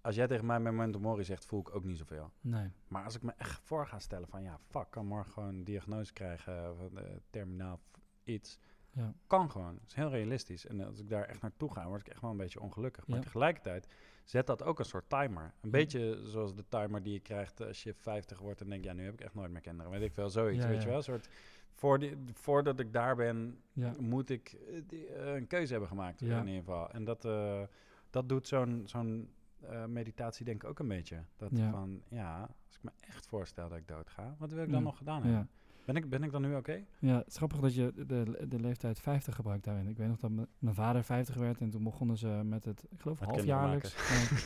Als 0.00 0.14
jij 0.14 0.26
tegen 0.26 0.46
mij 0.46 0.60
memento 0.60 0.98
mori 1.00 1.24
zegt, 1.24 1.44
voel 1.44 1.60
ik 1.60 1.74
ook 1.74 1.84
niet 1.84 1.98
zoveel. 1.98 2.30
Nee. 2.40 2.70
Maar 2.88 3.04
als 3.04 3.14
ik 3.14 3.22
me 3.22 3.32
echt 3.36 3.60
voor 3.62 3.86
ga 3.86 3.98
stellen 3.98 4.28
van 4.28 4.42
ja, 4.42 4.58
fuck, 4.68 4.86
kan 4.90 5.06
morgen 5.06 5.32
gewoon 5.32 5.48
een 5.48 5.64
diagnose 5.64 6.12
krijgen 6.12 6.76
van 6.76 6.98
eh, 6.98 7.04
terminaal 7.30 7.80
iets. 8.24 8.58
Ja. 8.92 9.14
Kan 9.26 9.50
gewoon. 9.50 9.74
Het 9.74 9.86
is 9.88 9.94
heel 9.94 10.10
realistisch. 10.10 10.66
En 10.66 10.80
als 10.80 10.98
ik 10.98 11.08
daar 11.08 11.24
echt 11.24 11.40
naartoe 11.42 11.72
ga, 11.72 11.86
word 11.86 12.00
ik 12.00 12.08
echt 12.08 12.20
wel 12.20 12.30
een 12.30 12.36
beetje 12.36 12.60
ongelukkig. 12.60 13.06
Maar 13.06 13.16
Ja. 13.16 13.22
tegelijkertijd 13.22 13.86
zet 14.24 14.46
dat 14.46 14.62
ook 14.62 14.78
een 14.78 14.84
soort 14.84 15.08
timer. 15.08 15.42
Een 15.42 15.50
Ja. 15.60 15.68
beetje 15.70 16.20
zoals 16.24 16.54
de 16.54 16.64
timer 16.68 17.02
die 17.02 17.12
je 17.12 17.20
krijgt 17.20 17.60
als 17.66 17.82
je 17.82 17.94
50 17.94 18.38
wordt 18.38 18.60
en 18.60 18.68
denk 18.68 18.84
ja, 18.84 18.92
nu 18.92 19.04
heb 19.04 19.12
ik 19.12 19.20
echt 19.20 19.34
nooit 19.34 19.50
meer 19.50 19.60
kinderen. 19.60 19.90
Weet 19.92 20.02
ik 20.02 20.14
wel, 20.14 20.30
zoiets. 20.30 20.66
Weet 20.66 20.82
je 20.82 20.88
wel? 20.88 20.96
Een 20.96 21.02
soort, 21.02 21.28
voor 21.72 21.98
die, 21.98 22.16
voordat 22.32 22.80
ik 22.80 22.92
daar 22.92 23.16
ben, 23.16 23.62
moet 23.98 24.30
ik 24.30 24.52
eh, 24.52 24.80
die, 24.86 25.06
eh, 25.06 25.34
een 25.34 25.46
keuze 25.46 25.70
hebben 25.70 25.88
gemaakt 25.88 26.20
in 26.20 26.28
ieder 26.46 26.54
geval. 26.54 26.90
En 26.90 27.04
dat, 27.04 27.24
eh, 27.24 27.62
dat 28.10 28.28
doet 28.28 28.48
zo'n 28.48 28.82
zo'n 28.86 29.30
meditatie 29.86 30.44
denk 30.44 30.62
ik 30.62 30.68
ook 30.68 30.78
een 30.78 30.88
beetje. 30.88 31.24
Dat 31.36 31.50
van, 31.70 32.02
ja, 32.08 32.40
als 32.66 32.76
ik 32.76 32.82
me 32.82 32.90
echt 33.00 33.26
voorstel 33.26 33.68
dat 33.68 33.78
ik 33.78 33.88
dood 33.88 34.10
ga, 34.10 34.34
wat 34.38 34.52
wil 34.52 34.62
ik 34.64 34.70
dan 34.70 34.82
nog 34.82 34.96
gedaan 34.96 35.22
Ja. 35.22 35.26
hebben? 35.28 35.50
Ben 35.92 36.02
ik, 36.02 36.08
ben 36.10 36.22
ik 36.22 36.30
dan 36.32 36.42
nu 36.42 36.54
oké? 36.56 36.84
Ja, 36.98 37.16
het 37.16 37.26
is 37.26 37.36
grappig 37.36 37.60
dat 37.60 37.74
je 37.74 37.92
de, 38.06 38.44
de 38.48 38.60
leeftijd 38.60 39.00
50 39.00 39.34
gebruikt 39.34 39.64
daarin. 39.64 39.88
Ik 39.88 39.96
weet 39.96 40.08
nog 40.08 40.18
dat 40.18 40.30
mijn 40.58 40.74
vader 40.74 41.04
50 41.04 41.34
werd 41.34 41.60
en 41.60 41.70
toen 41.70 41.82
begonnen 41.82 42.16
ze 42.18 42.26
met 42.44 42.64
het, 42.64 42.84
ik 42.90 43.00
geloof 43.00 43.20
Met 43.20 43.28
halfjaarlijks, 43.28 43.94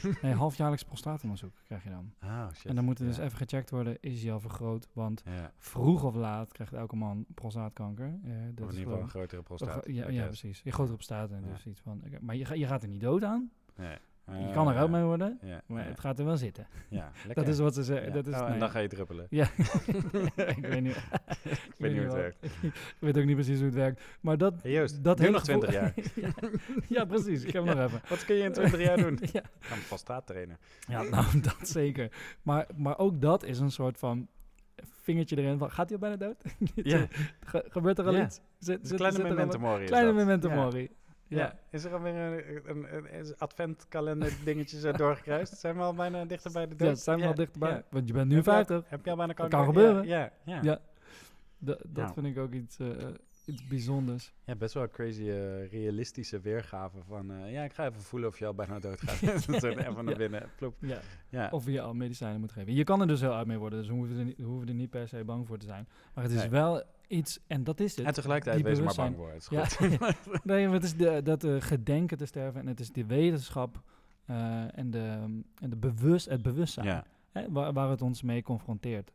nee, 0.02 0.12
nee, 0.22 0.32
halfjaarlijks 0.32 0.84
prostatonderzoek 0.84 1.52
krijg 1.64 1.82
je 1.84 1.90
dan. 1.90 2.12
Oh, 2.22 2.48
shit. 2.52 2.64
En 2.66 2.74
dan 2.74 2.84
moet 2.84 2.98
er 2.98 3.04
dus 3.06 3.16
Ja. 3.16 3.22
even 3.22 3.36
gecheckt 3.38 3.70
worden, 3.70 3.96
is 4.00 4.22
hij 4.22 4.32
al 4.32 4.40
vergroot? 4.40 4.88
Want 4.92 5.22
Ja. 5.24 5.52
vroeg 5.58 6.04
of 6.04 6.14
laat 6.14 6.52
krijgt 6.52 6.72
elke 6.72 6.96
man 6.96 7.24
prostaatkanker. 7.34 8.06
Eh, 8.24 8.30
dat 8.54 8.64
Of 8.66 8.72
in 8.72 8.74
is 8.74 8.78
ieder 8.78 8.98
een 9.00 9.08
grotere 9.08 9.42
prostaat. 9.42 9.86
ja, 9.86 10.08
ja, 10.08 10.26
precies. 10.26 10.60
Je 10.62 10.70
grotere 10.72 10.94
prostaat 10.96 11.30
en 11.30 11.42
dus 11.52 11.66
iets 11.66 11.80
van. 11.80 12.02
maar 12.20 12.36
je, 12.36 12.58
je 12.58 12.66
gaat 12.66 12.82
er 12.82 12.88
niet 12.88 13.00
dood 13.00 13.24
aan. 13.24 13.50
Nee. 13.76 13.96
Je 14.26 14.50
kan 14.52 14.68
er 14.68 14.76
Eh, 14.76 14.82
ook 14.82 14.90
mee 14.90 15.02
worden, 15.02 15.38
Ja, 15.42 15.62
maar 15.66 15.82
ja, 15.82 15.88
het 15.88 16.00
gaat 16.00 16.18
er 16.18 16.24
wel 16.24 16.36
zitten. 16.36 16.66
ja, 16.88 17.10
lekker. 17.26 17.44
Dat 17.44 17.54
is 17.54 17.58
wat 17.60 17.74
ze 17.74 17.82
zeggen. 17.82 18.06
Ja. 18.06 18.12
Dat 18.12 18.26
is, 18.26 18.32
Oh, 18.34 18.40
nou 18.40 18.52
en 18.52 18.58
dan 18.58 18.70
ga 18.70 18.78
je 18.78 18.88
druppelen. 18.88 19.26
Ja, 19.30 19.46
ik 20.56 20.66
weet 20.66 20.80
niet. 20.82 20.96
Ik 21.44 21.74
weet 21.78 21.92
niet 21.92 22.02
hoe 22.02 22.06
het 22.06 22.12
werkt. 22.12 22.44
ik 22.62 22.96
weet 22.98 23.18
ook 23.18 23.24
niet 23.24 23.34
precies 23.34 23.56
hoe 23.56 23.64
het 23.66 23.74
werkt. 23.74 24.02
Maar 24.20 24.38
dat, 24.38 24.62
Hey 24.62 24.72
Joost, 24.72 25.04
dat 25.04 25.18
hele 25.18 25.30
nog 25.30 25.42
20 25.42 25.72
jaar. 25.72 25.94
ja, 26.14 26.30
ja, 26.88 27.04
precies. 27.04 27.44
Ik 27.44 27.52
heb 27.52 27.64
hem 27.66 27.76
nog 27.76 27.84
even. 27.86 28.00
Wat 28.08 28.24
kun 28.24 28.34
je 28.36 28.42
in 28.42 28.52
20 28.52 28.80
jaar 28.80 28.96
doen? 28.96 29.18
ja. 29.32 29.42
Gaan 29.60 29.78
we 29.78 29.84
vast 29.84 30.10
trainen. 30.26 30.58
ja, 30.88 31.02
nou, 31.02 31.40
dat 31.40 31.68
zeker. 31.68 32.10
Maar, 32.42 32.66
maar 32.76 32.98
ook 32.98 33.20
dat 33.20 33.44
is 33.44 33.58
een 33.58 33.70
soort 33.70 33.98
van 33.98 34.28
vingertje 35.02 35.36
erin 35.38 35.58
van, 35.58 35.70
gaat 35.70 35.88
hij 35.90 35.98
al 35.98 36.08
bijna 36.08 36.16
dood? 36.26 36.42
Ja. 36.74 37.06
Ge- 37.44 37.64
gebeurt 37.68 37.98
er 37.98 38.06
al 38.06 38.14
Ja. 38.14 38.24
iets? 38.24 38.40
Zit, 38.58 38.80
Een 38.80 38.86
zit- 38.86 38.96
kleine 38.96 39.18
zit 39.18 39.26
er 39.30 39.46
wat- 39.46 39.58
mori 39.58 39.84
Kleine 39.84 40.38
Ja. 40.48 40.54
mori. 40.54 40.90
Ja. 41.28 41.38
Ja. 41.38 41.58
Is 41.70 41.84
er 41.84 41.92
alweer 41.94 42.14
een, 42.14 42.60
een, 42.70 42.94
een, 42.96 43.18
een 43.18 43.34
adventkalender 43.38 44.32
dingetje 44.44 44.78
zo 44.80 44.92
doorgekruist? 44.92 45.56
Zijn 45.58 45.76
we 45.76 45.82
al 45.82 45.94
bijna 45.94 46.24
dichter 46.24 46.52
bij 46.52 46.68
de 46.68 46.74
dood? 46.76 46.88
Ja, 46.88 46.94
zijn 46.94 47.18
we 47.20 47.26
al 47.26 47.34
dichterbij. 47.34 47.70
ja. 47.70 47.82
Want 47.90 48.06
je 48.06 48.12
bent 48.12 48.28
nu 48.28 48.34
Heb 48.34 48.44
je 48.44 48.50
al- 48.50 48.56
50. 48.64 48.90
Heb 48.90 49.04
je 49.04 49.10
al 49.10 49.16
bijna 49.16 49.32
kan 49.32 49.64
gebeuren. 49.64 50.06
Ja, 50.06 50.18
ja, 50.18 50.30
ja. 50.54 50.60
Ja. 50.62 50.80
Da- 51.58 51.78
dat 51.82 52.06
Ja. 52.08 52.12
vind 52.12 52.26
ik 52.26 52.38
ook 52.38 52.52
iets, 52.52 52.78
eh, 52.78 52.86
iets 53.46 53.64
bijzonders. 53.66 54.32
Ja, 54.44 54.54
best 54.54 54.74
wel 54.74 54.82
een 54.82 54.90
crazy 54.90 55.28
eh, 55.28 55.70
realistische 55.70 56.40
weergave 56.40 56.98
van... 57.08 57.30
eh, 57.30 57.52
ja, 57.52 57.62
ik 57.64 57.72
ga 57.72 57.86
even 57.86 58.02
voelen 58.02 58.28
of 58.28 58.38
je 58.38 58.46
al 58.46 58.54
bijna 58.54 58.78
dood 58.78 59.00
gaat. 59.00 59.42
Zo 59.60 59.66
even 59.68 60.04
naar 60.04 60.16
binnen, 60.16 60.48
ploep. 60.56 60.74
Ja. 60.80 60.98
Ja, 61.28 61.48
Of 61.50 61.66
je 61.66 61.80
al 61.80 61.94
medicijnen 61.94 62.40
moet 62.40 62.52
geven. 62.52 62.74
Je 62.74 62.84
kan 62.84 63.00
er 63.00 63.06
dus 63.06 63.20
heel 63.20 63.34
uit 63.34 63.46
mee 63.46 63.58
worden, 63.58 63.78
dus 63.78 63.88
we 63.88 63.94
hoeven 63.94 64.18
er 64.18 64.24
niet, 64.24 64.36
we 64.36 64.42
hoeven 64.44 64.68
er 64.68 64.74
niet 64.74 64.90
per 64.90 65.08
se 65.08 65.24
bang 65.24 65.46
voor 65.46 65.58
te 65.58 65.66
zijn. 65.66 65.88
Maar 66.14 66.24
het 66.24 66.32
is 66.32 66.40
Nee. 66.40 66.48
wel 66.50 66.82
iets, 67.08 67.38
en 67.46 67.64
dat 67.64 67.80
is 67.80 67.96
het. 67.96 68.06
en 68.06 68.14
tegelijkertijd 68.14 68.64
die 68.64 68.74
wees 68.74 68.84
maar 68.84 68.94
bang 68.94 69.16
voor. 69.16 69.32
Het 69.32 69.46
Ja. 69.50 69.66
nee, 70.54 70.64
maar 70.64 70.74
het 70.74 70.84
is 70.84 70.96
de, 70.96 71.20
dat 71.22 71.44
uh, 71.44 71.60
gedenken 71.60 72.18
te 72.18 72.26
sterven 72.26 72.60
en 72.60 72.66
het 72.66 72.80
is 72.80 72.92
de 72.92 73.06
wetenschap 73.06 73.82
eh, 74.24 74.78
en, 74.78 74.90
de, 74.90 75.00
en 75.60 75.70
de 75.70 75.76
bewust, 75.76 76.28
het 76.28 76.42
bewustzijn 76.42 76.86
ja. 76.86 77.04
hè, 77.32 77.50
waar, 77.50 77.72
waar 77.72 77.90
het 77.90 78.02
ons 78.02 78.22
mee 78.22 78.42
confronteert. 78.42 79.12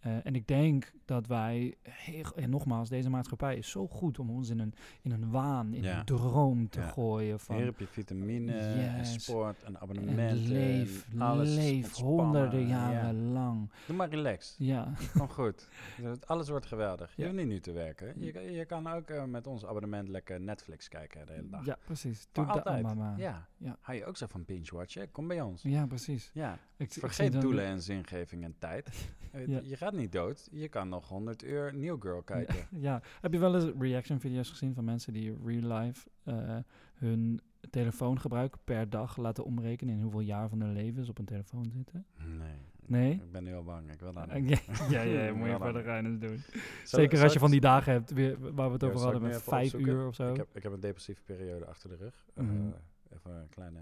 Eh, 0.00 0.26
en 0.26 0.34
ik 0.34 0.46
denk 0.46 0.92
dat 1.04 1.26
wij, 1.26 1.74
heel- 1.82 2.36
en 2.36 2.50
nogmaals, 2.50 2.88
deze 2.88 3.10
maatschappij 3.10 3.56
is 3.56 3.70
zo 3.70 3.86
goed 3.88 4.18
om 4.18 4.30
ons 4.30 4.48
in 4.50 4.58
een, 4.58 4.74
in 5.02 5.10
een 5.10 5.30
waan, 5.30 5.74
in 5.74 5.82
Ja. 5.82 5.98
een 5.98 6.04
droom 6.04 6.68
te 6.68 6.80
Ja. 6.80 6.88
gooien 6.88 7.40
van 7.40 7.56
Hier 7.56 7.64
heb 7.64 7.78
je 7.78 7.86
vitamine, 7.86 8.52
en 8.52 9.06
sport, 9.06 9.62
en 9.62 9.66
en 9.74 9.80
abonnementen. 9.80 10.48
leef, 10.48 11.06
en 11.12 11.20
alles 11.20 11.54
leef 11.54 11.94
honderden 11.96 12.60
ja. 12.60 12.92
jaren 12.92 13.32
lang. 13.32 13.70
Doe 13.86 13.96
maar 13.96 14.08
relaxed. 14.08 14.54
Ja, 14.58 14.92
Kom 15.18 15.28
goed. 15.28 15.68
Dus 16.02 16.16
Alles 16.26 16.48
wordt 16.48 16.66
geweldig. 16.66 17.12
Je 17.16 17.24
hoeft 17.24 17.36
niet 17.36 17.46
nu 17.46 17.60
te 17.60 17.72
werken. 17.72 18.14
Je, 18.24 18.30
kan- 18.32 18.52
je 18.52 18.64
kan 18.64 18.86
ook 18.86 19.08
eh, 19.10 19.24
met 19.24 19.46
ons 19.46 19.66
abonnement 19.66 20.08
lekker 20.08 20.40
Netflix 20.40 20.88
kijken 20.88 21.26
de 21.26 21.32
hele 21.32 21.48
dag. 21.48 21.64
ja 21.66 21.78
precies. 21.84 22.28
Doe 22.32 22.46
dat 22.46 22.54
altijd. 22.56 22.84
allemaal. 22.84 23.16
Ja. 23.18 23.48
Ja. 23.56 23.76
Hou 23.80 23.98
je 23.98 24.04
ook 24.04 24.16
zo 24.16 24.26
van 24.28 24.44
binge-watchen? 24.44 25.10
Kom 25.10 25.28
bij 25.28 25.40
ons. 25.40 25.62
Ja, 25.62 25.86
precies. 25.86 26.30
Ja. 26.34 26.58
Ik, 26.76 26.86
ik 26.86 26.92
Vergeet 27.00 27.32
dan- 27.32 27.40
doelen 27.40 27.64
en 27.64 27.82
zingeving 27.82 28.44
en 28.44 28.54
tijd. 28.58 28.88
Eh, 29.30 29.46
Ja. 29.46 29.60
Je 29.62 29.76
gaat 29.76 29.89
niet 29.92 30.12
dood. 30.12 30.48
Je 30.52 30.68
kan 30.68 30.88
nog 30.88 31.08
100 31.08 31.44
uur 31.44 31.74
New 31.74 31.96
Girl 32.02 32.22
kijken. 32.22 32.54
Ja, 32.70 32.78
ja. 32.90 33.02
Heb 33.20 33.32
je 33.32 33.38
wel 33.38 33.54
eens 33.54 33.72
reaction 33.78 34.20
video's 34.20 34.50
gezien 34.50 34.74
van 34.74 34.84
mensen 34.84 35.12
die 35.12 35.36
real 35.44 35.78
life 35.78 36.08
eh, 36.24 36.56
hun 36.94 37.40
telefoongebruik 37.70 38.56
per 38.64 38.90
dag 38.90 39.16
laten 39.16 39.44
omrekenen 39.44 39.94
in 39.94 40.02
hoeveel 40.02 40.20
jaar 40.20 40.48
van 40.48 40.60
hun 40.60 40.72
leven 40.72 41.04
ze 41.04 41.10
op 41.10 41.18
een 41.18 41.24
telefoon 41.24 41.70
zitten? 41.70 42.06
Nee. 42.38 42.48
Nee? 42.86 43.12
Ik 43.12 43.32
ben 43.32 43.44
nu 43.44 43.54
al 43.54 43.62
bang. 43.64 43.92
Ik 43.92 44.00
wil 44.00 44.12
dat 44.12 44.28
Eh, 44.28 44.42
niet. 44.42 44.62
ja, 44.90 45.00
ja, 45.00 45.32
moet 45.34 45.48
je 45.48 45.56
verder 45.60 45.82
rijden 45.82 46.18
doen. 46.20 46.36
Zal- 46.84 47.00
Zeker 47.00 47.14
zal 47.16 47.24
als 47.24 47.32
je 47.32 47.38
van 47.38 47.50
die 47.50 47.60
dagen 47.60 47.92
hebt 47.92 48.10
weer, 48.10 48.54
waar 48.54 48.66
we 48.66 48.72
het 48.72 48.84
over 48.84 49.00
hadden 49.00 49.22
met 49.22 49.42
vijf 49.42 49.62
opzoeken? 49.64 49.92
uur 49.92 50.06
of 50.06 50.14
zo. 50.14 50.30
Ik 50.30 50.36
heb, 50.36 50.48
ik 50.52 50.62
heb 50.62 50.72
een 50.72 50.80
depressieve 50.80 51.22
periode 51.22 51.66
achter 51.66 51.88
de 51.88 51.96
rug. 51.96 52.26
Eh, 52.34 52.44
Mhm. 52.44 52.54
Even 53.14 53.30
een 53.30 53.48
kleine 53.48 53.78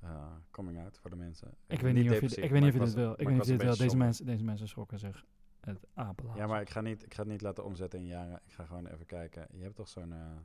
eh, 0.00 0.32
coming 0.50 0.78
out 0.80 0.98
voor 0.98 1.10
de 1.10 1.16
mensen. 1.16 1.54
Ik 1.66 1.80
weet 1.80 1.94
niet 1.94 2.10
of 2.10 2.20
je, 2.20 2.42
ik 2.42 2.50
weet 2.50 2.62
niet 2.62 2.72
of 2.72 2.78
maar 2.78 2.86
je 2.88 2.94
dit 2.94 2.94
wil. 2.94 3.12
Ik 3.12 3.18
weet 3.18 3.28
niet 3.28 3.40
of 3.40 3.46
je 3.46 3.52
dit 3.56 3.62
wil. 3.62 3.76
Deze 3.76 3.96
mensen, 3.96 4.26
deze 4.26 4.44
mensen 4.44 4.68
schrokken 4.68 4.98
zich 4.98 5.26
het 5.60 5.86
apenlaars. 5.94 6.38
Ja, 6.38 6.46
maar 6.46 6.60
ik 6.60 6.70
ga, 6.70 6.80
niet, 6.80 7.04
ik 7.04 7.14
ga 7.14 7.22
het 7.22 7.30
niet 7.30 7.40
laten 7.40 7.64
omzetten 7.64 7.98
in 7.98 8.06
jaren. 8.06 8.40
Ik 8.46 8.52
ga 8.52 8.64
gewoon 8.64 8.86
even 8.86 9.06
kijken. 9.06 9.46
Je 9.52 9.62
hebt 9.62 9.76
toch 9.76 9.88
zo'n... 9.88 10.12
eh, 10.12 10.36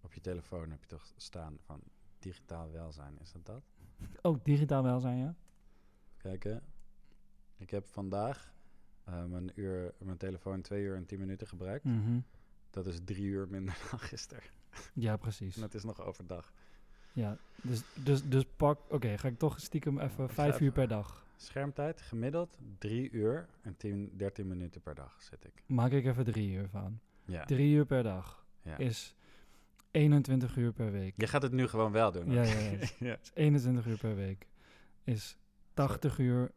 op 0.00 0.12
je 0.14 0.20
telefoon 0.20 0.70
heb 0.70 0.80
je 0.80 0.86
toch 0.86 1.12
staan 1.16 1.56
van 1.60 1.80
digitaal 2.18 2.70
welzijn. 2.70 3.18
Is 3.20 3.32
dat 3.32 3.46
dat? 3.46 3.62
Ook 4.22 4.36
Oh, 4.36 4.44
digitaal 4.44 4.82
welzijn, 4.82 5.18
ja? 5.18 5.34
Kijken. 6.16 6.62
Ik 7.56 7.70
heb 7.70 7.86
vandaag 7.86 8.54
eh, 9.04 9.24
mijn, 9.24 9.50
uur, 9.54 9.94
mijn 9.98 10.16
telefoon 10.16 10.60
twee 10.60 10.82
uur 10.84 10.96
en 10.96 11.06
tien 11.06 11.18
minuten 11.18 11.46
gebruikt. 11.46 11.84
Mhm. 11.84 12.20
Dat 12.70 12.86
is 12.86 12.98
drie 13.04 13.24
uur 13.24 13.48
minder 13.48 13.78
dan 13.90 13.98
gisteren. 13.98 14.42
Ja, 14.94 15.16
precies. 15.16 15.56
En 15.56 15.62
het 15.62 15.74
is 15.74 15.84
nog 15.84 16.00
overdag. 16.00 16.52
Ja, 17.12 17.36
dus, 17.62 17.82
dus, 17.94 18.28
dus 18.28 18.44
pak... 18.56 18.80
Oké, 18.88 19.18
ga 19.18 19.28
ik 19.28 19.38
toch 19.38 19.60
stiekem 19.60 19.98
even 19.98 20.28
vijf 20.28 20.60
uur 20.60 20.72
per 20.72 20.88
dag. 20.88 21.26
Schermtijd 21.36 22.00
gemiddeld 22.00 22.58
drie 22.78 23.10
uur 23.10 23.48
en 23.62 23.76
10, 23.76 24.12
13 24.16 24.46
minuten 24.48 24.80
per 24.80 24.94
dag 24.94 25.22
zit 25.22 25.44
ik. 25.44 25.62
Maak 25.66 25.90
ik 25.90 26.06
even 26.06 26.24
drie 26.24 26.52
uur 26.52 26.68
van. 26.68 27.00
Ja. 27.24 27.44
Drie 27.44 27.74
uur 27.74 27.86
per 27.86 28.02
dag 28.02 28.46
ja. 28.62 28.76
is 28.76 29.14
21 29.90 30.56
uur 30.56 30.72
per 30.72 30.92
week. 30.92 31.14
Je 31.16 31.26
gaat 31.26 31.42
het 31.42 31.52
nu 31.52 31.66
gewoon 31.66 31.92
wel 31.92 32.12
doen. 32.12 32.30
Ja, 32.30 32.42
ja, 32.42 32.58
ja. 32.58 32.78
ja. 33.08 33.18
Is 33.22 33.30
21 33.34 33.86
uur 33.86 33.98
per 33.98 34.16
week. 34.16 34.46
Is 35.04 35.38
80 35.74 36.18
uur 36.18 36.50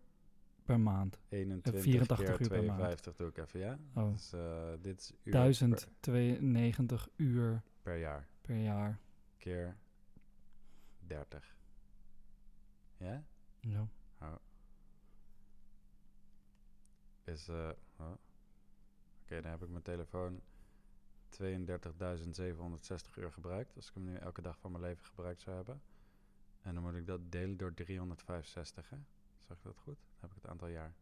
per 0.63 0.79
maand. 0.79 1.19
21 1.29 1.81
84 1.83 2.25
keer 2.25 2.41
uur 2.41 2.47
per 2.47 2.63
maand. 2.63 2.79
52 2.79 3.15
doe 3.15 3.27
ik 3.27 3.37
even, 3.37 3.59
ja? 3.59 3.77
Oh, 3.93 4.11
Dus 4.11 4.33
eh, 4.33 4.41
dit 4.81 4.99
is 4.99 5.13
uur 5.23 5.33
1092 5.33 7.09
uur 7.15 7.61
per 7.81 7.97
jaar. 7.97 8.27
per 8.41 8.55
jaar. 8.55 8.99
Keer 9.37 9.77
30. 11.11 11.55
Ja? 12.97 13.23
Ja. 13.59 13.87
Is, 17.23 17.47
eh, 17.47 17.69
oh. 17.97 18.11
Oké, 19.21 19.41
dan 19.41 19.51
heb 19.51 19.61
ik 19.63 19.69
mijn 19.69 19.83
telefoon 19.83 20.41
32.760 21.29 23.17
uur 23.17 23.31
gebruikt. 23.31 23.75
Als 23.75 23.87
ik 23.87 23.93
hem 23.93 24.03
nu 24.03 24.15
elke 24.15 24.41
dag 24.41 24.59
van 24.59 24.71
mijn 24.71 24.83
leven 24.83 25.05
gebruikt 25.05 25.41
zou 25.41 25.55
hebben. 25.55 25.81
En 26.61 26.73
dan 26.73 26.83
moet 26.83 26.95
ik 26.95 27.07
dat 27.07 27.31
delen 27.31 27.57
door 27.57 27.73
365, 27.73 28.89
hè? 28.89 28.97
Zeg 29.37 29.57
ik 29.57 29.63
dat 29.63 29.77
goed? 29.77 29.95
Dan 29.95 30.19
heb 30.19 30.29
ik 30.29 30.35
het 30.35 30.47
aantal 30.51 30.67
jaar. 30.67 30.93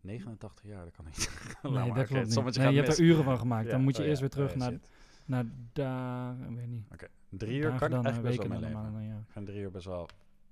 89 0.00 0.64
jaar, 0.64 0.84
dat 0.84 0.94
kan 0.94 1.04
niet. 1.04 1.16
Nee, 1.62 1.72
maar, 1.72 1.94
dat 1.94 2.06
klopt 2.06 2.26
niet. 2.26 2.56
Nee, 2.56 2.72
je 2.72 2.82
hebt 2.82 2.98
er 2.98 3.04
uren 3.04 3.24
van 3.24 3.38
gemaakt. 3.38 3.64
Ja, 3.66 3.70
Dan 3.70 3.82
moet 3.82 3.96
je 3.96 4.02
oh 4.02 4.08
eerst 4.08 4.22
ja, 4.22 4.26
weer 4.28 4.34
terug 4.34 4.50
oh 4.50 4.56
ja, 4.56 4.62
naar, 4.62 4.72
shit. 4.72 4.90
naar 5.24 5.44
daar... 5.72 6.50
Ik 6.50 6.56
weet 6.56 6.68
niet. 6.68 6.86
Oké, 6.92 7.08
drie 7.38 7.60
uur 7.60 7.72
kan 7.78 7.88
ik 7.88 8.04
eigenlijk 8.04 8.22
best 8.22 8.38
wel 8.38 8.48
mee 8.48 8.58
leven. 8.60 8.82
maanden 8.82 9.02
ja. 9.02 9.16
Ik 9.16 9.32
vind 9.32 9.46
drie 9.46 9.60
uur 9.60 9.70
best 9.70 9.86
wel 9.86 10.08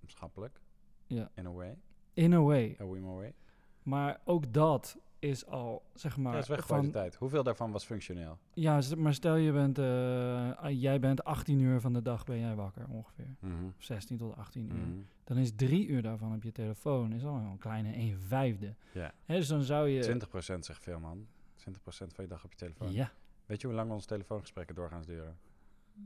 schappelijk. 0.06 0.60
Ja. 1.06 1.30
In 1.34 1.46
a 1.46 1.50
way. 1.50 1.78
In 2.12 2.32
a 2.32 2.40
way. 2.40 2.76
A 2.80 2.84
way. 2.84 3.34
Maar 3.82 4.20
ook 4.24 4.52
dat 4.52 4.98
is 5.18 5.46
al, 5.46 5.82
zeg 5.94 6.16
maar... 6.16 6.32
ja, 6.32 6.38
is 6.38 6.48
weg 6.48 6.66
van, 6.66 6.84
de 6.84 6.90
tijd. 6.90 7.14
Hoeveel 7.14 7.42
daarvan 7.42 7.70
was 7.72 7.84
functioneel? 7.84 8.38
Ja, 8.52 8.80
maar 8.96 9.14
stel 9.14 9.36
je 9.36 9.52
bent... 9.52 9.78
eh, 9.78 10.56
ah, 10.56 10.80
jij 10.80 11.00
bent 11.00 11.24
18 11.24 11.60
uur 11.60 11.80
van 11.80 11.92
de 11.92 12.02
dag 12.02 12.24
ben 12.24 12.38
jij 12.38 12.54
wakker 12.54 12.86
ongeveer. 12.88 13.36
Mhm, 13.38 13.64
16 13.78 14.16
tot 14.16 14.36
18 14.36 14.64
uur. 14.64 14.86
mhm. 14.86 14.98
Dan 15.24 15.36
is 15.36 15.52
drie 15.56 15.86
uur 15.86 16.02
daarvan 16.02 16.34
op 16.34 16.42
je 16.42 16.52
telefoon 16.52 17.12
is 17.12 17.24
al 17.24 17.34
een 17.34 17.58
kleine 17.58 17.92
1 17.92 18.20
vijfde. 18.20 18.74
Ja. 18.92 19.12
Hè, 19.24 19.36
dus 19.36 19.48
dan 19.48 19.62
zou 19.62 19.88
je... 19.88 20.20
20% 20.54 20.58
zegt 20.58 20.82
veel, 20.82 21.00
man. 21.00 21.26
20% 21.56 21.72
van 21.88 22.24
je 22.24 22.26
dag 22.26 22.44
op 22.44 22.50
je 22.50 22.56
telefoon. 22.58 22.92
Ja. 22.92 23.12
Weet 23.46 23.60
je 23.60 23.66
hoe 23.66 23.76
lang 23.76 23.90
onze 23.90 24.06
telefoongesprekken 24.06 24.74
doorgaans 24.74 25.06
duren? 25.06 25.38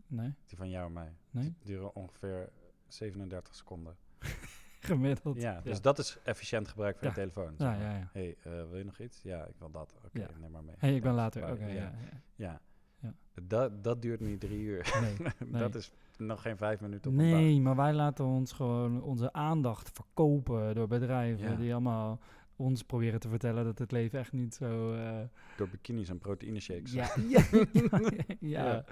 Nee? 0.07 0.35
Die 0.47 0.57
van 0.59 0.69
jou 0.71 0.87
en 0.87 0.93
mij. 0.93 1.13
Nee? 1.31 1.45
Die 1.45 1.55
duren 1.65 1.95
ongeveer 1.95 2.49
37 2.87 3.55
seconden. 3.55 3.97
Gemiddeld. 4.81 5.41
Ja, 5.41 5.61
dus 5.61 5.81
dat 5.81 5.99
is 5.99 6.19
efficiënt 6.23 6.69
gebruik 6.69 6.99
van 6.99 7.09
Ja. 7.09 7.15
je 7.15 7.21
telefoon. 7.21 7.55
Ja, 7.59 7.73
zeg 7.73 7.79
maar. 7.83 7.91
ja, 7.91 7.99
ja. 7.99 8.09
hey, 8.13 8.37
eh, 8.43 8.53
wil 8.53 8.79
je 8.79 8.85
nog 8.85 8.99
iets? 8.99 9.23
Ja, 9.23 9.45
ik 9.45 9.55
wil 9.59 9.71
dat. 9.71 9.95
Oké, 10.05 10.27
neem 10.41 10.51
maar 10.51 10.65
mee. 10.65 10.75
hey, 10.79 10.95
ik 10.95 11.03
ben 11.03 11.15
later. 11.15 11.51
Oké, 11.51 11.67
ja. 11.67 11.93
ja. 12.35 12.61
Dat, 13.43 13.85
dat 13.85 14.03
duurt 14.03 14.21
niet 14.21 14.41
drie 14.41 14.61
uur. 14.61 14.99
Nee, 15.01 15.17
nee. 15.51 15.61
dat 15.61 15.75
is 15.75 15.93
nog 16.17 16.43
geen 16.43 16.57
vijf 16.57 16.81
minuten 16.81 17.11
op. 17.11 17.17
Nee, 17.17 17.61
maar 17.61 17.77
wij 17.77 17.93
laten 17.93 18.25
ons 18.25 18.53
gewoon 18.53 19.03
onze 19.03 19.33
aandacht 19.33 19.91
verkopen 19.93 20.75
door 20.75 20.89
bedrijven 20.89 21.59
die 21.59 21.73
allemaal 21.73 22.21
ons 22.57 22.83
proberen 22.83 23.21
te 23.21 23.29
vertellen 23.29 23.65
dat 23.65 23.79
het 23.79 23.93
leven 23.93 24.19
echt 24.19 24.33
niet 24.33 24.55
zo... 24.55 24.95
eh, 24.95 25.19
Door 25.57 25.69
bikinis 25.69 26.09
en 26.09 26.19
proteïne 26.19 26.61
shakes. 26.61 26.93
ja, 26.93 27.09
ja, 28.41 28.65
ja. 28.65 28.85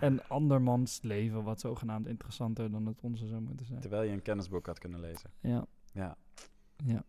En 0.00 0.28
andermans 0.28 0.98
leven 1.02 1.42
wat 1.42 1.60
zogenaamd 1.60 2.06
interessanter 2.06 2.70
dan 2.70 2.86
het 2.86 3.00
onze 3.00 3.26
zou 3.26 3.40
moeten 3.40 3.66
zijn. 3.66 3.80
Terwijl 3.80 4.02
je 4.02 4.12
een 4.12 4.22
kennisboek 4.22 4.66
had 4.66 4.78
kunnen 4.78 5.00
lezen. 5.00 5.30
Ja, 5.40 5.66
Ja, 5.92 6.16
ja. 6.84 7.04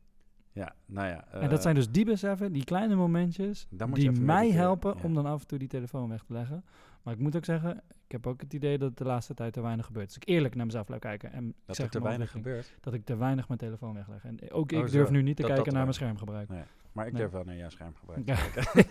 ja 0.52 0.76
nou 0.86 1.08
ja. 1.08 1.28
en 1.32 1.42
dat 1.50 1.58
eh, 1.58 1.64
zijn 1.64 1.76
dus 1.76 1.92
die 1.92 2.06
beseffen, 2.06 2.52
die 2.52 2.64
kleine 2.64 2.96
momentjes, 2.96 3.68
die 3.94 4.12
mij 4.12 4.52
helpen 4.52 5.04
om 5.04 5.14
dan 5.14 5.26
af 5.26 5.42
en 5.42 5.48
toe 5.48 5.58
die 5.60 5.68
telefoon 5.68 6.10
weg 6.10 6.24
te 6.24 6.34
leggen. 6.34 6.64
Maar 7.04 7.14
ik 7.14 7.20
moet 7.20 7.36
ook 7.36 7.46
zeggen, 7.46 7.82
ik 8.06 8.12
heb 8.12 8.28
ook 8.28 8.42
het 8.42 8.54
idee 8.54 8.78
dat 8.78 8.98
de 8.98 9.04
laatste 9.04 9.34
tijd 9.34 9.54
te 9.54 9.62
weinig 9.62 9.86
gebeurt. 9.86 10.06
Als 10.08 10.16
ik 10.16 10.28
eerlijk 10.28 10.56
naar 10.56 10.66
mezelf 10.66 10.86
blijf 10.86 11.02
kijken 11.02 11.32
en 11.32 11.54
Dat 11.66 11.76
zeg 11.76 11.86
er 11.86 11.92
te 11.92 12.02
weinig 12.02 12.32
gebeurt. 12.32 12.74
dat 12.82 12.94
ik 12.94 13.06
te 13.06 13.16
weinig 13.18 13.48
mijn 13.48 13.60
telefoon 13.60 13.94
wegleg. 13.94 14.26
En 14.26 14.52
ook 14.52 14.72
Oh, 14.72 14.80
ik 14.80 14.88
zo. 14.88 14.98
durf 14.98 15.10
nu 15.10 15.22
niet 15.22 15.36
te 15.36 15.42
Dat- 15.42 15.52
kijken 15.52 15.74
dat 15.74 15.74
naar 15.74 15.86
mijn 15.86 15.88
er 15.88 15.94
schermgebruik. 16.02 16.50
Nee. 16.50 16.64
Maar 16.92 17.06
ik 17.08 17.12
Nee. 17.14 17.22
durf 17.22 17.34
wel 17.34 17.44
naar 17.44 17.56
jouw 17.56 17.70
schermgebruik 17.70 18.28
Ja. 18.28 18.36
te 18.36 18.50
kijken. 18.52 18.86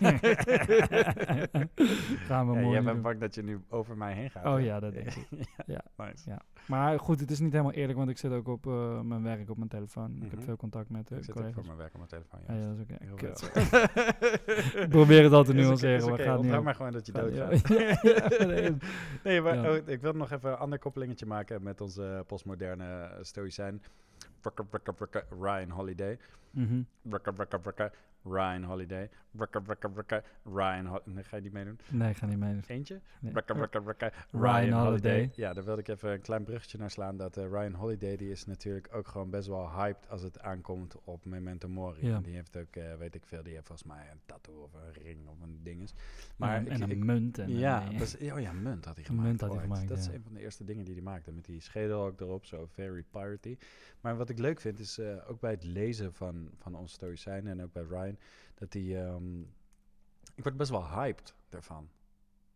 Gaan 2.27 2.47
we 2.47 2.53
Ja, 2.53 2.59
mooi 2.61 2.73
jij 2.73 2.83
bent 2.83 3.01
bang 3.01 3.19
dat 3.19 3.35
je 3.35 3.43
nu 3.43 3.59
over 3.69 3.97
mij 3.97 4.13
heen 4.13 4.29
gaat. 4.29 4.45
Oh 4.45 4.53
hè? 4.53 4.59
ja, 4.59 4.79
dat 4.79 4.93
denk 4.93 5.07
ik. 5.07 5.27
Ja. 5.65 5.81
Nice. 5.97 6.29
Ja. 6.29 6.41
Maar 6.67 6.99
goed, 6.99 7.19
het 7.19 7.31
is 7.31 7.39
niet 7.39 7.51
helemaal 7.51 7.73
eerlijk, 7.73 7.97
want 7.97 8.09
ik 8.09 8.17
zit 8.17 8.31
ook 8.31 8.47
op 8.47 8.67
eh, 8.67 8.99
mijn 9.01 9.23
werk 9.23 9.49
op 9.49 9.57
mijn 9.57 9.69
telefoon. 9.69 10.15
Ik 10.15 10.21
heb 10.21 10.31
Mhm. 10.35 10.41
veel 10.41 10.55
contact 10.55 10.89
met 10.89 11.11
uh, 11.11 11.17
Ik 11.17 11.23
zit 11.23 11.33
ook 11.37 11.43
voor 11.43 11.51
collega's. 11.51 11.65
mijn 11.65 11.77
werk 11.77 11.91
op 11.93 11.97
mijn 11.97 12.09
telefoon. 12.09 12.39
Ah, 12.47 12.55
ja, 12.55 12.61
juist. 12.61 12.87
dat 12.87 12.99
is 12.99 13.11
oké. 13.11 13.27
Ik 14.83 14.89
probeer 14.89 15.23
het 15.23 15.33
altijd 15.33 15.57
Is 15.57 15.63
oké, 15.63 15.67
nuanceren, 15.67 15.95
is 15.95 16.03
maar 16.05 16.13
het 16.17 16.21
gaat 16.27 16.41
niet 16.41 16.61
maar 16.63 16.75
gewoon 16.75 16.91
dat 16.91 17.05
je 17.05 17.11
Gaat- 17.11 17.21
doodgaat. 17.21 17.67
ja. 17.67 17.79
Ja, 17.79 17.97
nee. 19.23 19.41
Maar 19.41 19.55
Ja. 19.55 19.71
oh, 19.71 19.87
ik 19.87 20.01
wil 20.01 20.13
nog 20.13 20.31
even 20.31 20.49
een 20.51 20.57
ander 20.57 20.79
koppelingetje 20.79 21.25
maken 21.25 21.63
met 21.63 21.81
onze 21.81 22.23
postmoderne 22.27 23.03
eh, 23.03 23.17
stoïcijn. 23.21 23.83
Ryan 25.41 25.69
Holiday. 25.69 26.17
Wrakker, 27.01 27.91
Ryan 28.23 28.63
Holiday. 28.63 29.09
Ryan 30.43 30.85
Holiday. 30.85 31.13
Nee, 31.13 31.23
ga 31.23 31.35
je 31.35 31.41
die 31.41 31.51
meedoen? 31.51 31.79
Nee, 31.89 32.09
ik 32.09 32.17
ga 32.17 32.25
niet 32.25 32.37
mee. 32.37 32.59
Eentje? 32.67 33.01
Nee. 33.19 33.33
Ryan 34.31 34.69
Holiday. 34.85 35.31
Ja, 35.35 35.53
daar 35.53 35.63
wilde 35.63 35.81
ik 35.81 35.87
even 35.87 36.11
een 36.11 36.21
klein 36.21 36.43
bruggetje 36.43 36.77
naar 36.77 36.91
slaan. 36.91 37.17
Dat 37.17 37.37
eh, 37.37 37.43
Ryan 37.47 37.73
Holiday, 37.73 38.15
die 38.15 38.29
is 38.31 38.45
natuurlijk 38.45 38.87
ook 38.91 39.07
gewoon 39.07 39.29
best 39.29 39.47
wel 39.47 39.71
hyped 39.71 40.09
als 40.09 40.21
het 40.21 40.39
aankomt 40.39 40.95
op 41.03 41.25
Memento 41.25 41.67
Mori. 41.67 42.07
Ja. 42.07 42.15
En 42.15 42.21
Die 42.21 42.33
heeft 42.35 42.57
ook, 42.57 42.75
eh, 42.75 42.95
weet 42.95 43.15
ik 43.15 43.25
veel, 43.25 43.43
die 43.43 43.53
heeft 43.53 43.67
volgens 43.67 43.87
mij 43.87 44.07
een 44.11 44.19
tattoo 44.25 44.61
of 44.63 44.73
een 44.73 45.03
ring 45.03 45.27
of 45.27 45.41
een 45.41 45.59
dinges. 45.63 45.93
Maar 45.93 46.49
Maar 46.49 46.57
en, 46.57 46.65
ik- 46.65 46.71
en 46.71 46.81
een 46.81 46.89
ik- 46.91 47.03
munt. 47.03 47.37
En 47.37 47.49
ja, 47.57 47.85
een- 48.19 48.33
oh 48.33 48.39
ja, 48.39 48.51
munt 48.51 48.85
had 48.85 48.95
hij 48.95 49.05
gemaakt. 49.05 49.27
munt 49.27 49.41
had 49.41 49.49
hij 49.53 49.61
gemaakt, 49.61 49.87
Dat 49.87 49.97
is 49.97 50.07
een 50.07 50.23
van 50.23 50.33
de 50.33 50.39
eerste 50.39 50.63
dingen 50.63 50.85
die 50.85 50.93
hij 50.93 51.03
maakte. 51.03 51.31
Met 51.31 51.45
die 51.45 51.59
schedel 51.61 52.05
ook 52.05 52.21
erop, 52.21 52.45
zo 52.45 52.65
very 52.65 53.03
piratey. 53.11 53.57
Maar 54.01 54.17
wat 54.17 54.29
ik 54.29 54.39
leuk 54.39 54.59
vind 54.59 54.79
is 54.79 54.97
eh, 54.97 55.29
ook 55.29 55.39
bij 55.39 55.51
het 55.51 55.63
lezen 55.63 56.13
van, 56.13 56.49
van 56.57 56.75
ons 56.75 56.93
stoïcijnen 56.93 57.51
en 57.59 57.63
ook 57.63 57.73
bij 57.73 57.83
Ryan, 57.89 58.10
dat 58.53 58.73
hij... 58.73 59.05
ehm, 59.05 59.41
ik 60.35 60.43
word 60.43 60.57
best 60.57 60.69
wel 60.69 60.89
hyped 60.89 61.35
daarvan. 61.49 61.89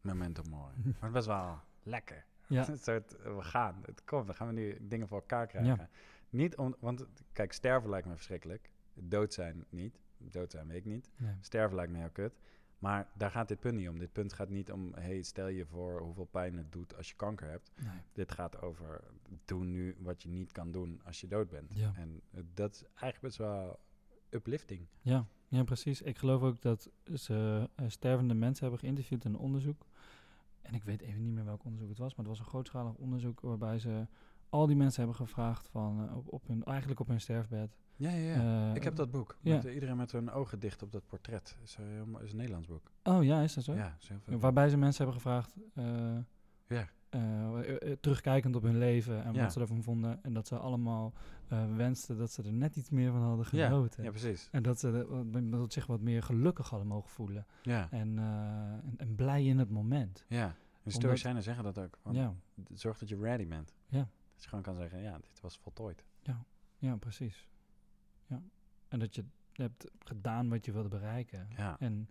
Memento 0.02 0.44
mori. 0.50 0.74
Ik 0.84 0.96
word 1.00 1.12
best 1.12 1.28
wel 1.28 1.60
lekker. 1.84 2.26
Ja. 2.48 2.68
Een 2.70 2.78
soort, 2.78 3.12
we 3.24 3.42
gaan, 3.42 3.84
het 3.86 4.04
komt, 4.04 4.26
dan 4.26 4.36
gaan 4.36 4.48
we 4.48 4.54
nu 4.54 4.78
dingen 4.82 5.08
voor 5.08 5.20
elkaar 5.20 5.48
krijgen. 5.48 5.76
Ja. 5.76 5.90
Niet 6.30 6.56
om, 6.56 6.76
want 6.80 7.06
kijk, 7.32 7.54
sterven 7.54 7.90
lijkt 7.90 8.08
me 8.08 8.14
verschrikkelijk. 8.14 8.70
Dood 8.94 9.34
zijn 9.34 9.66
niet. 9.70 10.00
Dood 10.18 10.52
zijn 10.52 10.68
weet 10.68 10.78
ik 10.78 10.86
niet. 10.86 11.10
Nee. 11.18 11.36
Sterven 11.42 11.76
lijkt 11.76 11.92
me 11.92 11.98
heel 11.98 12.10
kut. 12.10 12.38
Maar 12.80 13.08
daar 13.14 13.32
gaat 13.32 13.48
dit 13.48 13.60
punt 13.60 13.76
niet 13.76 13.90
om. 13.90 14.00
Dit 14.00 14.12
punt 14.12 14.34
gaat 14.34 14.50
niet 14.50 14.72
om, 14.72 14.94
hey, 14.94 15.22
stel 15.22 15.48
je 15.48 15.66
voor 15.66 16.02
hoeveel 16.02 16.26
pijn 16.26 16.58
het 16.58 16.72
doet 16.72 16.96
als 16.96 17.10
je 17.10 17.16
kanker 17.16 17.50
hebt. 17.50 17.72
Nee. 17.76 18.02
Dit 18.14 18.32
gaat 18.32 18.62
over, 18.62 19.04
doe 19.46 19.64
nu 19.64 19.96
wat 20.00 20.24
je 20.24 20.30
niet 20.30 20.52
kan 20.52 20.72
doen 20.72 21.02
als 21.04 21.22
je 21.22 21.28
dood 21.28 21.50
bent. 21.50 21.72
Ja. 21.74 21.94
En 21.96 22.22
eh, 22.32 22.42
dat 22.54 22.74
is 22.76 22.84
eigenlijk 22.84 23.22
best 23.22 23.38
wel 23.38 23.80
uplifting. 24.30 24.88
Ja, 25.02 25.28
ja, 25.48 25.64
precies. 25.64 26.02
Ik 26.02 26.18
geloof 26.18 26.42
ook 26.42 26.62
dat 26.62 26.90
ze 27.14 27.70
eh, 27.76 27.86
stervende 27.88 28.34
mensen 28.34 28.62
hebben 28.62 28.80
geïnterviewd 28.80 29.26
in 29.26 29.34
een 29.34 29.40
onderzoek. 29.40 29.86
En 30.62 30.74
ik 30.74 30.84
weet 30.84 31.02
even 31.02 31.24
niet 31.24 31.34
meer 31.34 31.46
welk 31.46 31.64
onderzoek 31.64 31.90
het 31.90 31.98
was, 31.98 32.16
maar 32.16 32.26
het 32.26 32.28
was 32.28 32.40
een 32.40 32.52
grootschalig 32.52 32.94
onderzoek 32.94 33.42
waarbij 33.42 33.80
ze 33.80 34.08
al 34.50 34.68
die 34.68 34.76
mensen 34.76 35.04
hebben 35.04 35.28
gevraagd 35.28 35.68
van 35.68 36.08
eh, 36.08 36.18
op, 36.18 36.34
op 36.34 36.48
hun, 36.48 36.64
eigenlijk 36.64 37.00
op 37.00 37.08
hun 37.08 37.22
sterfbed. 37.22 37.78
Ja, 37.96 38.10
ja, 38.10 38.36
ja. 38.36 38.70
Eh, 38.70 38.76
ik 38.76 38.84
heb 38.84 38.96
dat 38.96 39.12
boek. 39.12 39.38
Met, 39.42 39.64
iedereen 39.64 39.98
met 39.98 40.12
hun 40.12 40.32
ogen 40.32 40.60
dicht 40.60 40.82
op 40.82 40.92
dat 40.92 41.08
portret. 41.08 41.58
Is, 41.64 41.78
is 42.24 42.32
een 42.32 42.38
Nederlands 42.38 42.68
boek. 42.68 42.92
Oh 43.04 43.24
ja, 43.24 43.42
is 43.42 43.54
dat 43.54 43.64
zo? 43.64 43.74
Ja, 43.74 43.96
is 44.00 44.08
heel 44.08 44.20
veel. 44.20 44.40
Waarbij 44.40 44.70
ze 44.70 44.78
mensen 44.78 45.06
hebben 45.06 45.22
gevraagd, 45.22 45.56
Ja. 46.68 46.90
Eh, 47.16 47.92
eh, 47.92 47.98
terugkijkend 48.00 48.56
op 48.56 48.64
hun 48.64 48.78
leven 48.78 49.24
en 49.24 49.34
Ja. 49.34 49.42
wat 49.42 49.54
ze 49.54 49.60
ervan 49.60 49.84
vonden. 49.84 50.24
En 50.24 50.34
dat 50.34 50.48
ze 50.48 50.58
allemaal 50.58 51.14
eh, 51.48 51.76
wensten 51.76 52.18
dat 52.18 52.32
ze 52.32 52.44
er 52.44 52.54
net 52.54 52.76
iets 52.76 52.90
meer 52.90 53.12
van 53.12 53.22
hadden 53.22 53.46
Ja, 53.52 53.68
genoten. 53.68 54.04
ja, 54.04 54.10
precies. 54.10 54.50
En 54.52 54.64
dat 54.64 54.80
ze 54.80 55.24
dat 55.50 55.74
zich 55.74 55.86
wat 55.86 56.02
meer 56.02 56.24
gelukkig 56.24 56.70
hadden 56.70 56.88
mogen 56.88 57.10
voelen. 57.10 57.46
Ja, 57.62 57.88
En, 57.92 58.20
en, 58.20 58.94
en 58.98 59.16
blij 59.16 59.46
in 59.46 59.58
het 59.60 59.70
moment. 59.70 60.26
ja. 60.28 60.56
De 60.84 60.92
Stoïcijnen 60.92 61.44
zeggen 61.44 61.64
dat 61.64 61.80
ook. 61.80 62.00
Ja, 62.12 62.34
Zorg 62.74 62.98
dat 62.98 63.10
je 63.10 63.18
ready 63.18 63.48
bent. 63.48 63.74
Ja. 63.88 64.00
Dat 64.34 64.44
je 64.44 64.50
gewoon 64.50 64.64
kan 64.64 64.76
zeggen, 64.76 65.02
ja, 65.02 65.18
dit 65.18 65.42
was 65.42 65.58
voltooid. 65.58 66.06
ja, 66.78 66.96
precies. 66.96 67.48
Ja. 68.28 68.42
En 68.88 69.00
dat 69.00 69.16
je 69.16 69.26
hebt 69.54 69.88
gedaan 70.00 70.50
wat 70.50 70.66
je 70.66 70.72
wilde 70.72 70.90
bereiken. 70.90 71.48
Ja, 71.58 71.76
En 71.80 72.10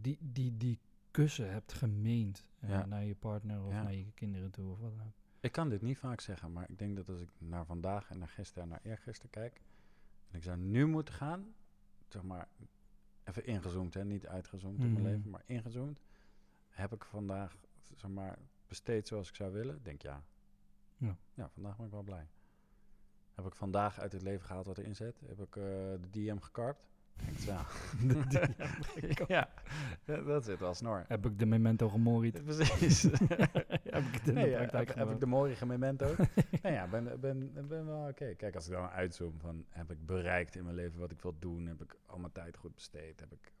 die, 0.00 0.18
die, 0.20 0.56
die 0.56 0.78
kussen 1.12 1.50
hebt 1.52 1.72
gemeend 1.72 2.46
eh, 2.60 2.68
Ja. 2.68 2.86
naar 2.86 3.04
je 3.04 3.14
partner 3.14 3.62
of 3.64 3.72
Ja. 3.72 3.82
naar 3.82 3.94
je 3.94 4.12
kinderen 4.14 4.50
toe 4.50 4.72
of 4.72 4.78
wat 4.78 4.96
dan 4.96 5.06
ook. 5.06 5.12
ik 5.40 5.52
kan 5.52 5.68
dit 5.68 5.82
niet 5.82 5.98
vaak 5.98 6.20
zeggen, 6.20 6.52
maar 6.52 6.70
ik 6.70 6.78
denk 6.78 6.96
dat 6.96 7.08
als 7.08 7.20
ik 7.20 7.28
naar 7.38 7.64
vandaag 7.66 8.10
en 8.10 8.18
naar 8.18 8.28
gisteren 8.28 8.62
en 8.62 8.68
naar 8.68 8.80
eergisteren 8.82 9.30
kijk, 9.30 9.60
en 10.30 10.36
ik 10.36 10.42
zou 10.42 10.56
nu 10.58 10.86
moeten 10.86 11.14
gaan, 11.14 11.54
zeg 12.08 12.22
maar, 12.22 12.48
even 13.24 13.46
ingezoomd, 13.46 13.94
hè, 13.94 14.04
niet 14.04 14.26
uitgezoomd 14.26 14.82
in 14.82 14.92
mijn 14.92 15.04
Mhm. 15.04 15.12
leven, 15.14 15.30
maar 15.30 15.42
ingezoomd, 15.46 16.00
heb 16.68 16.92
ik 16.92 17.04
vandaag, 17.04 17.56
zeg 17.96 18.10
maar, 18.10 18.38
besteed 18.66 19.08
zoals 19.08 19.28
ik 19.28 19.34
zou 19.34 19.52
willen? 19.52 19.82
Denk 19.82 20.02
ja. 20.02 20.22
Ja. 20.96 21.16
Ja, 21.34 21.48
vandaag 21.48 21.76
ben 21.76 21.86
ik 21.86 21.92
wel 21.92 22.02
blij. 22.02 22.26
Heb 23.34 23.46
ik 23.46 23.54
vandaag 23.54 23.98
uit 24.00 24.12
het 24.12 24.22
leven 24.22 24.46
gehaald 24.46 24.66
wat 24.66 24.78
erin 24.78 24.96
zit? 24.96 25.20
Heb 25.26 25.40
ik 25.40 25.56
eh, 25.56 25.62
de 26.00 26.08
DM 26.10 26.38
gekarpt? 26.38 26.80
Denk 27.16 27.30
het 27.36 27.44
wel. 27.44 29.26
ja, 29.28 29.48
dat- 30.04 30.44
zit 30.44 30.58
wel 30.60 30.74
snor. 30.74 31.04
Heb 31.08 31.26
ik 31.26 31.38
de 31.38 31.46
memento 31.46 31.88
gemoried? 31.88 32.44
Precies. 32.44 33.02
heb 33.96 34.04
ik 34.12 34.24
de 34.24 34.32
eh, 34.32 34.56
praktijk 34.56 34.88
heb, 34.88 34.96
heb 34.96 35.10
ik 35.10 35.20
de 35.20 35.26
mooie 35.26 35.54
memento? 35.66 36.06
nou 36.62 36.74
ja, 36.74 36.86
ben, 36.86 37.20
ben, 37.20 37.52
ben 37.68 37.86
wel 37.86 38.08
oké. 38.08 38.34
Kijk, 38.34 38.54
als 38.54 38.66
ik 38.66 38.72
dan 38.72 38.88
uitzoom 38.88 39.34
van 39.38 39.64
heb 39.68 39.90
ik 39.90 40.06
bereikt 40.06 40.54
in 40.56 40.64
mijn 40.64 40.76
leven 40.76 41.00
wat 41.00 41.10
ik 41.10 41.20
wil 41.22 41.34
doen? 41.38 41.66
Heb 41.66 41.82
ik 41.82 41.96
al 42.06 42.18
mijn 42.18 42.32
tijd 42.32 42.56
goed 42.56 42.74
besteed? 42.74 43.20
Heb 43.20 43.32
ik, 43.32 43.52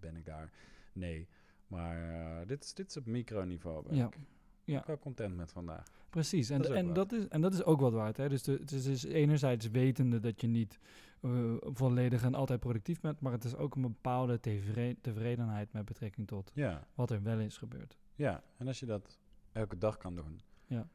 ben 0.00 0.16
ik 0.16 0.24
daar? 0.26 0.50
Nee. 0.92 1.28
Maar 1.66 2.10
eh, 2.40 2.46
dit, 2.46 2.64
is, 2.64 2.74
dit 2.74 2.88
is 2.88 2.96
op 2.96 3.06
microniveau. 3.06 3.82
Ben 3.88 3.96
Ja. 3.96 4.06
ik. 4.06 4.16
Ja. 4.64 4.82
Wel 4.86 4.98
content 4.98 5.36
met 5.36 5.52
vandaag. 5.52 5.84
Precies, 6.10 6.50
en, 6.50 6.56
Dat 6.56 6.66
is 6.66 6.72
ook 6.72 6.78
en, 6.78 6.86
wat. 6.86 6.94
dat 6.94 7.12
is, 7.12 7.28
en 7.28 7.40
dat 7.40 7.52
is 7.54 7.64
ook 7.64 7.80
wat 7.80 7.92
waard. 7.92 8.16
Hè? 8.16 8.28
Dus 8.28 8.42
de, 8.42 8.52
het, 8.52 8.72
is, 8.72 8.84
dus 8.84 9.04
enerzijds 9.04 9.70
wetende 9.70 10.20
dat 10.20 10.40
je 10.40 10.46
niet 10.46 10.78
eh, 11.24 11.54
volledig 11.60 12.22
en 12.22 12.34
altijd 12.34 12.60
productief 12.60 13.00
bent, 13.00 13.20
maar 13.20 13.32
het 13.32 13.44
is 13.44 13.56
ook 13.56 13.74
een 13.74 13.82
bepaalde 13.82 14.40
tevre- 14.40 14.96
tevredenheid 15.00 15.72
met 15.72 15.84
betrekking 15.84 16.26
tot 16.26 16.50
Ja, 16.54 16.86
wat 16.94 17.10
er 17.10 17.22
wel 17.22 17.38
is 17.38 17.58
gebeurd. 17.58 17.98
ja. 18.14 18.42
En 18.56 18.66
als 18.66 18.80
je 18.80 18.86
dat 18.86 19.18
elke 19.52 19.78
dag 19.78 19.96
kan 19.96 20.14
doen. 20.14 20.40
Ja. 20.66 20.88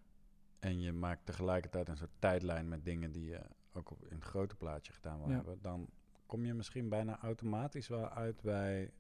En 0.60 0.80
je 0.80 0.92
maakt 0.94 1.26
tegelijkertijd 1.26 1.88
een 1.90 1.98
soort 1.98 2.10
tijdlijn 2.20 2.68
met 2.68 2.86
dingen 2.86 3.12
die 3.12 3.26
je 3.26 3.42
ook 3.74 3.92
op, 3.92 4.06
in 4.08 4.16
het 4.16 4.24
grote 4.24 4.56
plaatje 4.56 4.94
gedaan 4.94 5.18
wil 5.20 5.30
Ja. 5.30 5.36
hebben. 5.36 5.62
Dan 5.62 5.90
kom 6.26 6.46
je 6.46 6.54
misschien 6.54 6.90
bijna 6.90 7.20
automatisch 7.20 7.88
wel 7.88 8.10
uit 8.10 8.42
bij 8.42 8.92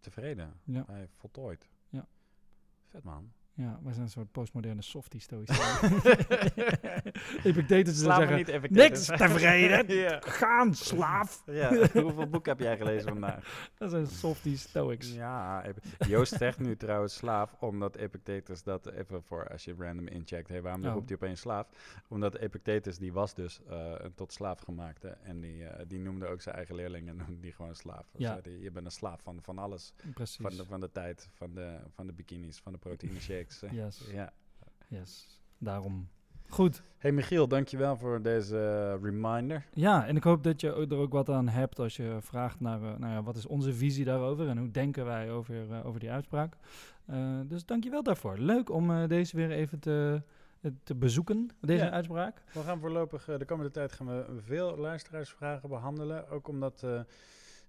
tevreden. 0.00 0.60
Ja. 0.64 0.84
Bij 0.84 1.08
voltooid. 1.08 1.70
Ja. 1.88 2.06
Vet 2.86 3.02
man. 3.04 3.32
Ja, 3.54 3.78
wij 3.82 3.92
zijn 3.92 4.04
een 4.04 4.10
soort 4.10 4.32
postmoderne 4.32 4.82
softie 4.82 5.20
stoïcijnen. 5.20 6.00
Epictetus 7.44 7.98
zou 7.98 8.26
zeggen, 8.26 8.36
niet 8.60 8.70
niks 8.70 9.06
tevreden, 9.06 9.94
ja. 9.96 10.20
gaan 10.20 10.74
slaaf. 10.74 11.42
ja. 11.46 11.76
Hoeveel 11.92 12.26
boek 12.28 12.46
heb 12.46 12.58
jij 12.60 12.76
gelezen 12.76 13.08
vandaag? 13.08 13.70
Dat 13.78 13.90
zijn 13.90 14.06
softie 14.06 14.56
stoics. 14.56 15.12
Ja, 15.12 15.64
Joost 16.08 16.36
zegt 16.36 16.58
nu 16.58 16.76
trouwens 16.76 17.14
slaaf, 17.14 17.54
omdat 17.60 17.96
Epictetus 17.96 18.62
dat 18.62 18.90
even 18.90 19.22
voor 19.22 19.48
als 19.48 19.64
je 19.64 19.74
random 19.78 20.06
incheckt, 20.06 20.48
hey, 20.48 20.62
waarom 20.62 20.80
Oh. 20.84 20.92
roept 20.92 21.08
hij 21.08 21.16
opeens 21.16 21.40
slaaf? 21.40 21.68
Omdat 22.08 22.36
Epictetus 22.36 22.98
die 22.98 23.12
was 23.12 23.34
dus 23.34 23.60
eh, 23.68 23.92
een 23.96 24.14
tot 24.14 24.32
slaaf 24.32 24.60
gemaakte 24.60 25.08
en 25.08 25.40
die, 25.40 25.64
eh, 25.64 25.84
die 25.88 25.98
noemde 25.98 26.26
ook 26.26 26.40
zijn 26.40 26.54
eigen 26.56 26.74
leerlingen 26.74 27.16
noemde 27.26 27.40
die 27.40 27.52
gewoon 27.52 27.74
slaaf. 27.74 28.06
Dus 28.12 28.30
die, 28.42 28.60
je 28.60 28.70
bent 28.70 28.84
een 28.86 28.92
slaaf 28.92 29.22
van, 29.22 29.38
van 29.42 29.58
alles, 29.58 29.92
Precies. 30.14 30.36
van 30.40 30.56
de, 30.56 30.64
van 30.64 30.80
de 30.80 30.90
tijd, 30.90 31.28
van 31.32 31.54
de, 31.54 31.78
van 31.94 32.06
de 32.06 32.12
bikinis, 32.12 32.58
van 32.58 32.72
de 32.72 32.78
proteïne 32.78 33.20
Yes, 33.50 34.02
Ja. 34.12 34.32
yes. 34.88 35.40
Daarom. 35.58 36.08
Goed. 36.48 36.82
Hey 36.98 37.12
Michiel, 37.12 37.48
dankjewel 37.48 37.96
voor 37.96 38.22
deze 38.22 38.58
eh, 38.58 39.02
reminder. 39.04 39.64
Ja, 39.74 40.06
en 40.06 40.16
ik 40.16 40.22
hoop 40.22 40.42
dat 40.44 40.60
je 40.60 40.72
er 40.74 40.96
ook 40.96 41.12
wat 41.12 41.28
aan 41.28 41.48
hebt 41.48 41.78
als 41.78 41.96
je 41.96 42.16
vraagt 42.20 42.60
naar, 42.60 42.82
eh, 42.82 42.98
nou 42.98 43.12
ja, 43.12 43.22
wat 43.22 43.36
is 43.36 43.46
onze 43.46 43.72
visie 43.74 44.04
daarover 44.04 44.48
en 44.48 44.58
hoe 44.58 44.70
denken 44.70 45.04
wij 45.04 45.30
over, 45.30 45.70
eh, 45.72 45.86
over 45.86 46.00
die 46.00 46.10
uitspraak. 46.10 46.56
Eh 47.06 47.40
dus 47.46 47.64
dankjewel 47.66 48.02
daarvoor. 48.02 48.38
Leuk 48.38 48.70
om 48.70 49.06
deze 49.08 49.36
weer 49.36 49.50
even 49.50 49.78
te, 49.78 50.22
te 50.84 50.94
bezoeken, 50.94 51.48
deze 51.60 51.84
Ja. 51.84 51.90
uitspraak. 51.90 52.42
We 52.52 52.60
gaan 52.60 52.80
voorlopig, 52.80 53.24
de 53.24 53.44
komende 53.44 53.70
tijd 53.70 53.92
gaan 53.92 54.06
we 54.06 54.24
veel 54.44 54.76
luisteraarsvragen 54.76 55.68
behandelen. 55.68 56.28
Ook 56.28 56.48
omdat, 56.48 56.86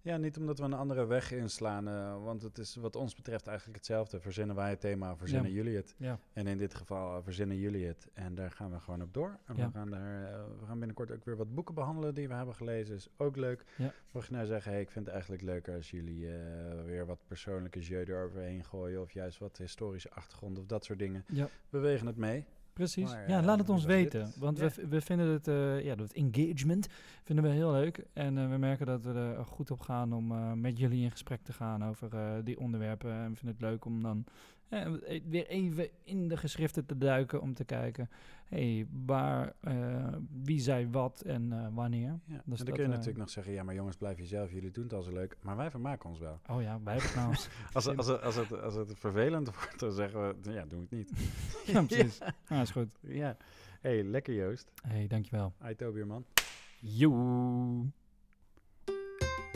ja, 0.03 0.17
niet 0.17 0.37
omdat 0.37 0.57
we 0.57 0.63
een 0.63 0.73
andere 0.73 1.05
weg 1.05 1.31
inslaan. 1.31 1.87
eh, 1.87 2.23
want 2.23 2.41
het 2.41 2.57
is 2.57 2.75
wat 2.75 2.95
ons 2.95 3.15
betreft 3.15 3.47
eigenlijk 3.47 3.77
hetzelfde. 3.77 4.19
Verzinnen 4.19 4.55
wij 4.55 4.69
het 4.69 4.79
thema, 4.79 5.15
verzinnen 5.15 5.49
Ja. 5.49 5.55
jullie 5.55 5.75
het. 5.75 5.95
Ja, 5.97 6.19
En 6.33 6.47
in 6.47 6.57
dit 6.57 6.73
geval 6.73 7.17
eh, 7.17 7.23
verzinnen 7.23 7.57
jullie 7.57 7.85
het. 7.85 8.07
En 8.13 8.35
daar 8.35 8.51
gaan 8.51 8.71
we 8.71 8.79
gewoon 8.79 9.01
op 9.01 9.13
door. 9.13 9.37
En 9.45 9.55
Ja. 9.55 9.65
we, 9.65 9.71
gaan 9.71 9.89
daar, 9.89 10.23
eh, 10.33 10.43
we 10.59 10.65
gaan 10.65 10.77
binnenkort 10.77 11.11
ook 11.11 11.25
weer 11.25 11.35
wat 11.37 11.53
boeken 11.53 11.75
behandelen 11.75 12.13
die 12.13 12.27
we 12.27 12.33
hebben 12.33 12.55
gelezen. 12.55 12.95
Is 12.95 13.09
ook 13.17 13.35
leuk. 13.35 13.65
Ja. 13.77 13.93
Mocht 14.11 14.27
je 14.27 14.33
nou 14.33 14.45
zeggen, 14.45 14.71
hey, 14.71 14.81
ik 14.81 14.91
vind 14.91 15.05
het 15.05 15.13
eigenlijk 15.13 15.43
leuker 15.43 15.75
als 15.75 15.91
jullie 15.91 16.27
weer 16.85 17.05
wat 17.05 17.19
persoonlijke 17.27 17.79
jeu 17.79 18.03
eroverheen 18.03 18.63
gooien. 18.63 19.01
Of 19.01 19.11
juist 19.11 19.39
wat 19.39 19.57
historische 19.57 20.11
achtergrond 20.11 20.59
of 20.59 20.65
dat 20.65 20.85
soort 20.85 20.99
dingen. 20.99 21.25
We 21.69 21.79
wegen 21.79 22.07
het 22.07 22.17
mee. 22.17 22.45
Precies. 22.73 23.11
Maar, 23.11 23.29
ja, 23.29 23.39
eh, 23.39 23.45
laat 23.45 23.57
het 23.59 23.69
ons 23.69 23.85
dit? 23.85 23.91
weten. 24.13 24.31
Want 24.39 24.57
Ja. 24.57 24.63
we, 24.63 24.69
v- 24.71 24.89
we 24.89 25.01
vinden 25.01 25.27
het, 25.27 25.47
eh, 25.47 25.83
ja, 25.85 25.95
dat 25.95 26.11
engagement 26.13 26.87
vinden 27.23 27.45
we 27.45 27.51
heel 27.51 27.71
leuk. 27.71 28.05
En 28.13 28.37
eh, 28.37 28.49
we 28.49 28.57
merken 28.57 28.85
dat 28.85 29.03
we 29.03 29.13
er 29.13 29.45
goed 29.45 29.71
op 29.71 29.79
gaan 29.79 30.13
om 30.13 30.31
eh, 30.31 30.51
met 30.53 30.77
jullie 30.77 31.03
in 31.03 31.11
gesprek 31.11 31.43
te 31.43 31.53
gaan 31.53 31.85
over 31.85 32.13
eh, 32.15 32.31
die 32.43 32.59
onderwerpen. 32.59 33.11
En 33.11 33.29
we 33.29 33.35
vinden 33.35 33.55
het 33.59 33.61
leuk 33.69 33.85
om 33.85 34.01
dan 34.01 34.23
eh, 34.73 35.21
weer 35.29 35.47
even 35.47 35.89
in 36.03 36.27
de 36.27 36.37
geschriften 36.37 36.85
te 36.85 36.97
duiken 36.97 37.41
om 37.41 37.53
te 37.53 37.63
kijken. 37.63 38.09
hey, 38.45 38.87
waar, 39.05 39.53
eh, 39.59 40.07
wie 40.43 40.59
zei 40.59 40.87
wat 40.91 41.21
en 41.21 41.51
eh, 41.51 41.67
wanneer. 41.73 42.19
Ja. 42.25 42.41
Dus 42.45 42.59
en 42.59 42.65
dan 42.65 42.65
dat, 42.65 42.75
kun 42.75 42.83
je 42.83 42.89
natuurlijk 42.89 43.17
nog 43.17 43.29
zeggen, 43.29 43.53
ja, 43.53 43.63
maar 43.63 43.75
jongens, 43.75 43.97
blijf 43.97 44.17
jezelf, 44.17 44.51
jullie 44.51 44.71
doen 44.71 44.83
het 44.83 44.93
al 44.93 45.01
zo 45.01 45.11
leuk. 45.11 45.37
Maar 45.41 45.57
wij 45.57 45.69
vermaken 45.69 46.09
ons 46.09 46.19
wel. 46.19 46.39
Oh 46.49 46.61
ja, 46.61 46.79
wij 46.83 46.93
hebben 46.93 47.11
het 47.11 47.19
nou. 47.19 47.35
Als, 47.73 47.87
als, 47.87 48.07
als, 48.07 48.21
als, 48.21 48.35
het, 48.35 48.61
als 48.61 48.75
het 48.75 48.93
vervelend 48.99 49.55
wordt, 49.55 49.79
dan 49.79 49.91
zeggen 49.91 50.27
we, 50.27 50.51
ja, 50.51 50.65
doen 50.65 50.87
we 50.89 50.95
het 50.95 51.07
niet. 51.07 51.11
ja, 51.73 51.81
precies. 51.83 52.17
Ja, 52.49 52.61
is 52.61 52.71
goed. 52.71 52.89
Ja. 52.99 53.37
hey, 53.81 54.03
lekker 54.03 54.33
Joost. 54.33 54.71
hey, 54.87 55.07
dankjewel. 55.07 55.53
Hi 55.65 55.75
Tobierman. 55.75 56.25
Joe. 56.79 57.85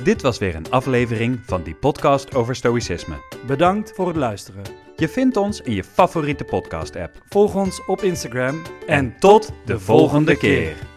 Dit 0.03 0.21
was 0.21 0.37
weer 0.37 0.55
een 0.55 0.69
aflevering 0.69 1.39
van 1.39 1.63
die 1.63 1.75
podcast 1.75 2.35
over 2.35 2.55
stoïcisme. 2.55 3.15
Bedankt 3.47 3.91
voor 3.91 4.07
het 4.07 4.15
luisteren. 4.15 4.86
Je 4.99 5.07
vindt 5.07 5.37
ons 5.37 5.61
in 5.61 5.73
je 5.73 5.83
favoriete 5.83 6.43
podcast-app. 6.43 7.21
Volg 7.29 7.55
ons 7.55 7.85
op 7.85 8.01
Instagram 8.01 8.61
En 8.85 9.19
tot 9.19 9.51
de 9.65 9.79
volgende 9.79 10.37
keer. 10.37 10.96